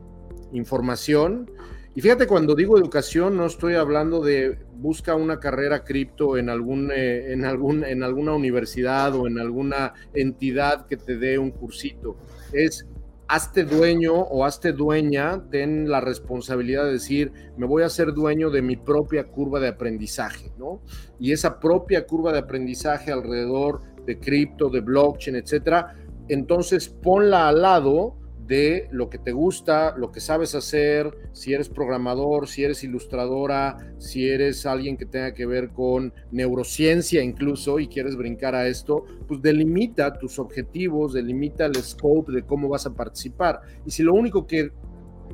[0.53, 1.51] información.
[1.97, 6.93] Y fíjate, cuando digo educación, no estoy hablando de busca una carrera cripto en, algún,
[6.95, 12.17] eh, en, algún, en alguna universidad o en alguna entidad que te dé un cursito.
[12.53, 12.87] Es
[13.29, 18.51] hazte dueño o hazte dueña, ten la responsabilidad de decir, me voy a ser dueño
[18.51, 20.81] de mi propia curva de aprendizaje, ¿no?
[21.20, 25.95] Y esa propia curva de aprendizaje alrededor de cripto, de blockchain, etcétera,
[26.29, 28.16] entonces ponla al lado
[28.49, 33.77] de lo que te gusta, lo que sabes hacer, si eres programador, si eres ilustradora,
[33.99, 39.05] si eres alguien que tenga que ver con neurociencia incluso y quieres brincar a esto,
[39.27, 43.61] pues delimita tus objetivos, delimita el scope de cómo vas a participar.
[43.85, 44.73] Y si lo único que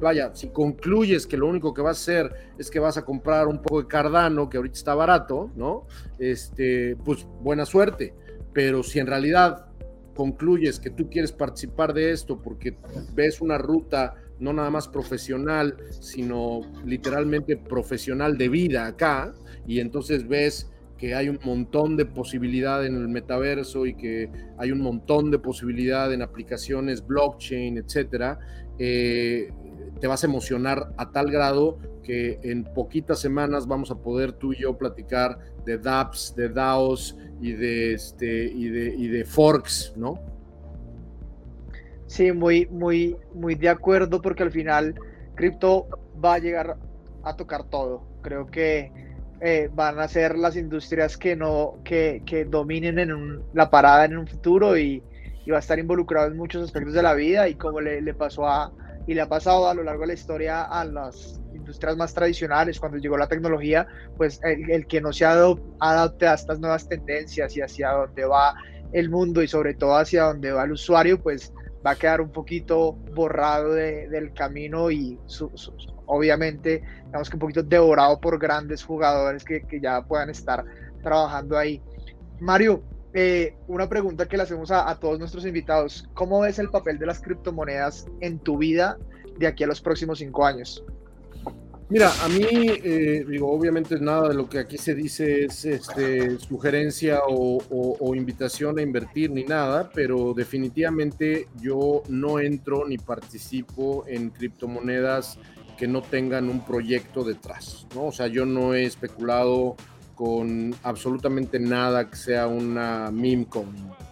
[0.01, 3.47] vaya, si concluyes que lo único que vas a hacer es que vas a comprar
[3.47, 5.87] un poco de Cardano, que ahorita está barato, ¿no?
[6.19, 8.13] Este, pues buena suerte.
[8.53, 9.67] Pero si en realidad
[10.15, 12.77] concluyes que tú quieres participar de esto porque
[13.15, 19.33] ves una ruta no nada más profesional, sino literalmente profesional de vida acá,
[19.67, 24.71] y entonces ves que hay un montón de posibilidad en el metaverso y que hay
[24.71, 28.39] un montón de posibilidad en aplicaciones blockchain, etcétera,
[28.79, 29.53] eh,
[30.01, 34.53] te vas a emocionar a tal grado que en poquitas semanas vamos a poder tú
[34.53, 39.95] y yo platicar de dApps, de DAOs y de, este, y de, y de forks,
[39.97, 40.21] ¿no?
[42.07, 44.95] Sí, muy, muy, muy de acuerdo porque al final
[45.35, 45.89] cripto
[46.23, 46.77] va a llegar
[47.23, 48.03] a tocar todo.
[48.23, 48.93] Creo que
[49.41, 54.19] eh, van a ser las industrias que no, que, que dominen en la parada en
[54.19, 55.03] un futuro y,
[55.51, 58.73] va a estar involucrado en muchos aspectos de la vida y como le pasó a,
[59.07, 62.81] y le ha pasado a lo largo de la historia a las industrias más tradicionales,
[62.81, 63.87] cuando llegó la tecnología,
[64.17, 68.55] pues el, que no se adapte a estas nuevas tendencias y hacia dónde va
[68.93, 71.53] el mundo y sobre todo hacia dónde va el usuario, pues
[71.85, 75.19] va a quedar un poquito borrado del camino y
[76.07, 80.65] obviamente, digamos que un poquito devorado por grandes jugadores que, que ya puedan estar
[81.03, 81.83] trabajando ahí.
[82.41, 82.83] Mario,
[83.17, 86.09] eh, una pregunta que le hacemos a, todos nuestros invitados.
[86.15, 88.99] ¿Cómo ves el papel de las criptomonedas en tu vida
[89.39, 90.85] de aquí a los próximos cinco años?
[91.89, 96.41] Mira, a mí, eh, digo, obviamente nada de lo que aquí se dice es este,
[96.41, 97.63] sugerencia o,
[98.01, 105.39] o, invitación a invertir ni nada, pero definitivamente yo no entro ni participo en criptomonedas
[105.77, 108.07] que no tengan un proyecto detrás, ¿no?
[108.07, 109.77] O sea, yo no he especulado
[110.15, 113.47] con absolutamente nada que sea una meme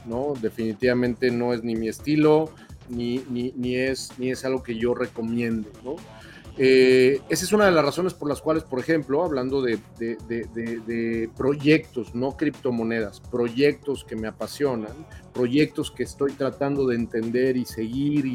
[0.05, 0.35] ¿no?
[0.41, 2.51] Definitivamente no es ni mi estilo,
[2.89, 5.97] ni, ni, ni, es, ni es algo que yo recomiendo, ¿no?
[6.59, 9.79] Eh, esa es una de las razones por las cuales, por ejemplo, hablando de,
[11.35, 14.93] proyectos, no criptomonedas, proyectos que me apasionan,
[15.33, 18.27] proyectos que estoy tratando de entender y seguir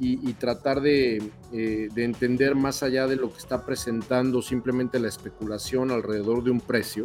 [0.00, 1.20] y, tratar eh,
[1.52, 6.60] de, entender más allá de lo que está presentando simplemente la especulación alrededor de un
[6.60, 7.04] precio,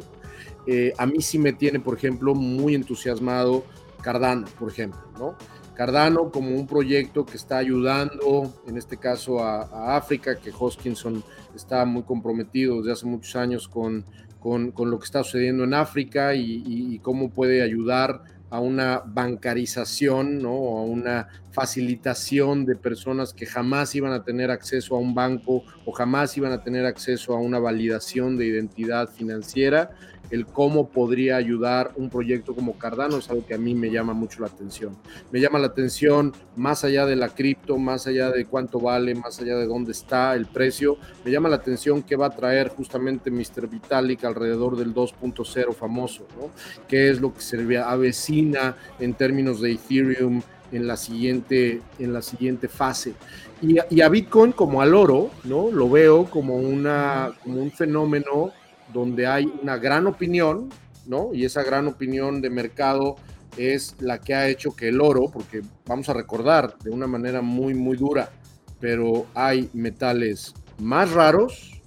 [0.65, 3.65] eh, a mí sí me tiene, por ejemplo, muy entusiasmado
[4.01, 5.35] Cardano, por ejemplo, ¿no?
[5.73, 11.23] Cardano como un proyecto que está ayudando, en este caso a, África, que Hoskinson
[11.55, 14.05] está muy comprometido desde hace muchos años con,
[14.39, 20.51] con, lo que está sucediendo en África y, cómo puede ayudar a una bancarización, ¿no?
[20.51, 25.91] a una facilitación de personas que jamás iban a tener acceso a un banco o
[25.91, 29.89] jamás iban a tener acceso a una validación de identidad financiera
[30.33, 34.13] el cómo podría ayudar un proyecto como Cardano es algo que a mí me llama
[34.13, 34.97] mucho la atención.
[35.31, 39.39] Me llama la atención más allá de la cripto, más allá de cuánto vale, más
[39.39, 43.29] allá de dónde está el precio, me llama la atención qué va a traer justamente
[43.29, 43.67] Mr.
[43.69, 46.49] Vitalik alrededor del 2.0 famoso, ¿no?
[46.87, 50.41] ¿Qué es lo que se avecina en términos de Ethereum?
[50.71, 53.13] en la siguiente, en la siguiente fase.
[53.61, 55.69] Y, a Bitcoin como al oro, ¿no?
[55.69, 58.51] Lo veo como, una, como un fenómeno
[58.93, 60.69] donde hay una gran opinión,
[61.05, 61.33] ¿no?
[61.33, 63.15] Y esa gran opinión de mercado
[63.57, 67.41] es la que ha hecho que el oro, porque vamos a recordar de una manera
[67.41, 68.31] muy, muy dura,
[68.79, 71.81] pero hay metales más raros,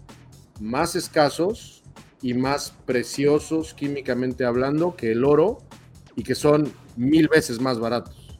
[0.60, 1.82] más escasos
[2.22, 5.58] y más preciosos químicamente hablando que el oro
[6.14, 8.38] y que son mil veces más baratos.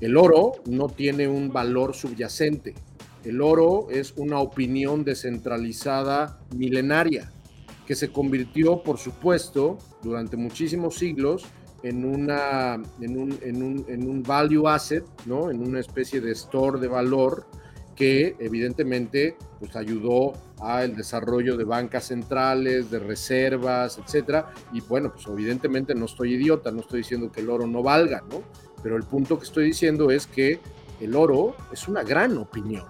[0.00, 2.74] El oro no tiene un valor subyacente.
[3.24, 7.32] El oro es una opinión descentralizada milenaria
[7.88, 11.46] que se convirtió, por supuesto, durante muchísimos siglos
[11.82, 15.50] en, una, en, un, en, un, en un value asset, ¿no?
[15.50, 17.46] en una especie de store de valor
[17.96, 24.52] que evidentemente pues, ayudó al desarrollo de bancas centrales, de reservas, etcétera.
[24.74, 28.22] Y bueno, pues evidentemente no estoy idiota, no estoy diciendo que el oro no valga,
[28.30, 28.42] ¿no?
[28.82, 30.60] Pero el punto que estoy diciendo es que
[31.00, 32.84] el oro es una gran opinión.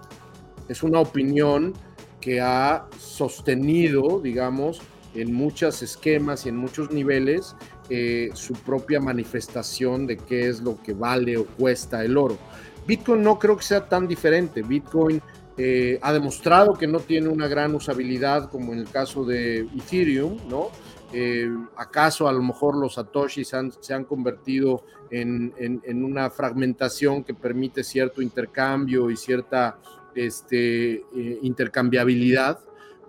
[0.67, 1.73] Es una opinión
[2.19, 4.81] que ha sostenido, digamos,
[5.13, 7.55] en muchos esquemas y en muchos niveles
[7.89, 12.37] eh, su propia manifestación de qué es lo que vale o cuesta el oro.
[12.85, 14.61] Bitcoin no creo que sea tan diferente.
[14.61, 15.21] Bitcoin
[15.57, 20.37] eh, ha demostrado que no tiene una gran usabilidad como en el caso de Ethereum,
[20.47, 20.69] ¿no?
[21.11, 27.33] Eh, ¿Acaso a lo mejor los satoshis se han convertido en, en, una fragmentación que
[27.33, 29.79] permite cierto intercambio y cierta
[30.15, 32.59] este, eh, intercambiabilidad,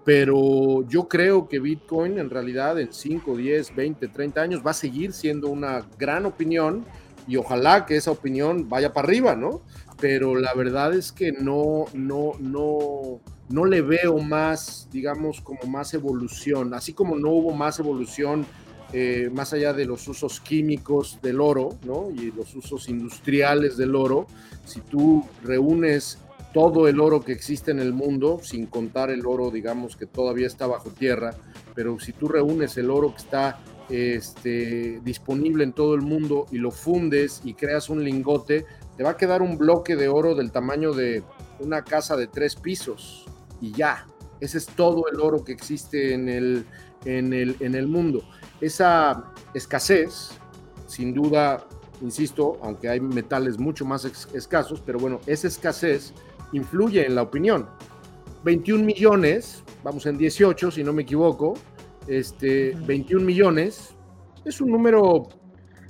[0.05, 4.75] pero yo creo que Bitcoin en realidad en 5, 10, 20, 30 años va a
[4.75, 6.85] seguir siendo una gran opinión
[7.27, 9.63] y ojalá que esa opinión vaya para arriba, ¿no?
[10.01, 13.21] Pero la verdad es que no, no, no,
[13.51, 18.47] no le veo más, digamos, como más evolución, así como no hubo más evolución
[18.93, 22.11] eh, más allá de los usos químicos del oro, ¿no?
[22.11, 24.27] Y los usos industriales del oro,
[24.65, 26.19] si tú reúnes
[26.53, 30.47] todo el oro que existe en el mundo, sin contar el oro, digamos, que todavía
[30.47, 31.35] está bajo tierra,
[31.75, 36.59] pero si tú reúnes el oro que está este, disponible en todo el mundo y
[36.59, 40.51] lo fundes y creas un lingote, te va a quedar un bloque de oro del
[40.51, 41.23] tamaño de
[41.61, 43.27] una casa de tres pisos
[43.61, 44.07] y ya.
[44.41, 46.65] Ese es todo el oro que existe en el,
[47.05, 48.23] en el, en el mundo.
[48.61, 50.31] Esa escasez,
[50.87, 51.67] sin duda,
[52.01, 56.15] insisto, aunque hay metales mucho más escasos, pero bueno, esa escasez
[56.53, 57.69] influye en la opinión.
[58.45, 61.55] 21 millones, vamos en 18 si no me equivoco,
[62.07, 63.95] este, 21 millones
[64.45, 65.29] es un número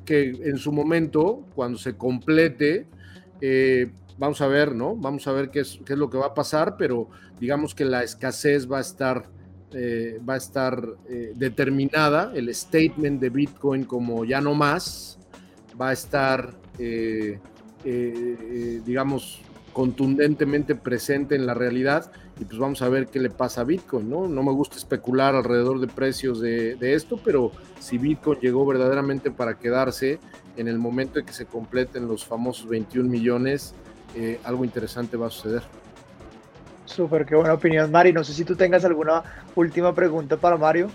[0.04, 2.86] que en su momento, cuando se complete,
[3.40, 4.96] eh, vamos a ver, ¿no?
[4.96, 7.08] Vamos a ver qué es, qué es, lo que va a pasar, pero
[7.38, 9.30] digamos que la escasez va a estar,
[9.72, 15.18] eh, va a estar eh, determinada, el statement de Bitcoin como ya no más,
[15.80, 16.58] va a estar,
[18.84, 19.42] digamos,
[19.80, 24.10] contundentemente presente en la realidad y pues vamos a ver qué le pasa a Bitcoin,
[24.10, 24.28] ¿no?
[24.28, 29.54] No me gusta especular alrededor de precios de, esto, pero si Bitcoin llegó verdaderamente para
[29.54, 30.18] quedarse
[30.58, 33.72] en el momento en que se completen los famosos 21 millones,
[34.14, 35.62] eh, algo interesante va a suceder.
[36.84, 38.12] Súper, qué buena opinión, Mari.
[38.12, 39.22] No sé si tú tengas alguna
[39.56, 40.90] última pregunta para Mario.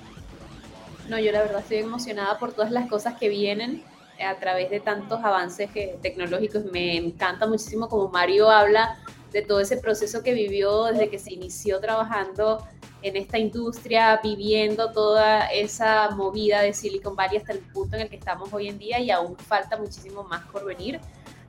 [1.10, 3.82] No, yo la verdad estoy emocionada por todas las cosas que vienen
[4.24, 5.70] a través de tantos avances
[6.02, 6.66] tecnológicos.
[6.66, 8.98] Me encanta muchísimo como Mario habla
[9.32, 12.66] de todo ese proceso que vivió desde que se inició trabajando
[13.02, 18.10] en esta industria, viviendo toda esa movida de Silicon Valley hasta el punto en el
[18.10, 21.00] que estamos hoy en día y aún falta muchísimo más por venir.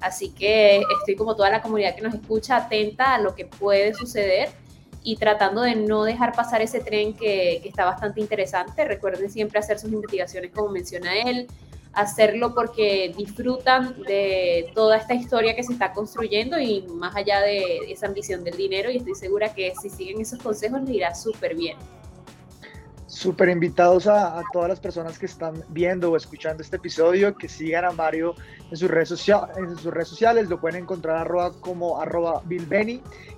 [0.00, 3.94] Así que estoy como toda la comunidad que nos escucha atenta a lo que puede
[3.94, 4.50] suceder
[5.02, 8.84] y tratando de no dejar pasar ese tren que, que está bastante interesante.
[8.84, 11.46] Recuerden siempre hacer sus investigaciones como menciona él,
[11.96, 17.90] hacerlo porque disfrutan de toda esta historia que se está construyendo y más allá de
[17.90, 21.56] esa ambición del dinero y estoy segura que si siguen esos consejos les irá súper
[21.56, 21.76] bien.
[23.06, 27.86] Súper invitados a, todas las personas que están viendo o escuchando este episodio, que sigan
[27.86, 28.34] a Mario
[28.70, 32.42] en sus redes, sociales, en sus redes sociales, lo pueden encontrar arroba como arroba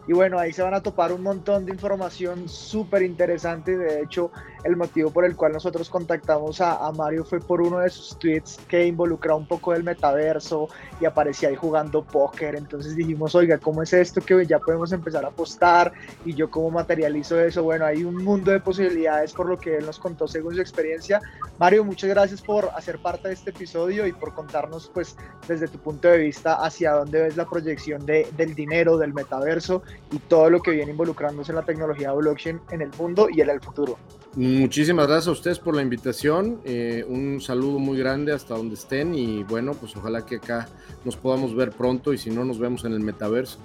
[0.09, 3.77] y bueno, ahí se van a topar un montón de información súper interesante.
[3.77, 4.33] De hecho,
[4.65, 8.59] el motivo por el cual nosotros contactamos a, Mario fue por uno de sus tweets
[8.67, 12.57] que involucraba un poco del metaverso y aparecía ahí jugando póker.
[12.57, 15.93] Entonces dijimos, oiga, ¿cómo es esto que ya podemos empezar a apostar?
[16.25, 17.63] Y yo cómo materializo eso.
[17.63, 21.21] Bueno, hay un mundo de posibilidades por lo que él nos contó según su experiencia.
[21.59, 25.79] Mario, muchas gracias por hacer parte de este episodio y por contarnos pues desde tu
[25.79, 30.51] punto de vista hacia dónde ves la proyección de, del dinero, del metaverso y todo
[30.51, 33.99] lo que viene involucrándose en la tecnología blockchain en el mundo y en el futuro.
[34.35, 36.61] Muchísimas gracias a ustedes por la invitación.
[36.65, 40.69] Eh, un saludo muy grande hasta donde estén y bueno, pues ojalá que acá
[41.05, 43.59] nos podamos ver pronto y si no nos vemos en el metaverso.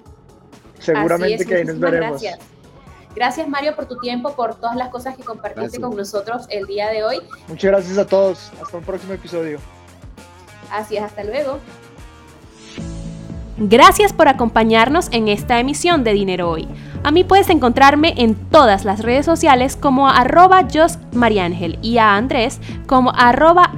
[0.79, 2.21] Seguramente que ahí nos veremos.
[2.21, 2.39] Gracias.
[3.15, 6.89] Gracias Mario por tu tiempo, por todas las cosas que compartiste con nosotros el día
[6.89, 7.19] de hoy.
[7.47, 8.51] Muchas gracias a todos.
[8.61, 9.59] Hasta un próximo episodio.
[10.71, 11.59] Así es, hasta luego.
[13.57, 16.67] Gracias por acompañarnos en esta emisión de Dinero Hoy.
[17.03, 20.65] A mí puedes encontrarme en todas las redes sociales como arroba
[21.13, 23.73] Mariángel y a Andrés como arroba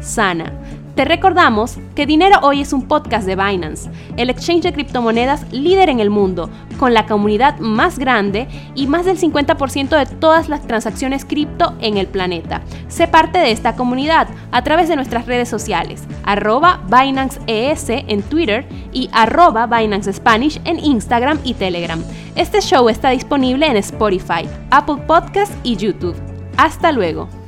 [0.00, 0.52] Sana.
[0.94, 5.88] Te recordamos que Dinero Hoy es un podcast de Binance, el exchange de criptomonedas líder
[5.88, 10.66] en el mundo, con la comunidad más grande y más del 50% de todas las
[10.66, 12.62] transacciones cripto en el planeta.
[12.88, 18.22] Sé parte de esta comunidad a través de nuestras redes sociales, arroba Binance ES en
[18.22, 22.02] Twitter y arroba Binance Spanish en Instagram y Telegram.
[22.34, 26.16] Este show está disponible en Spotify, Apple Podcasts y YouTube.
[26.56, 27.39] Hasta luego.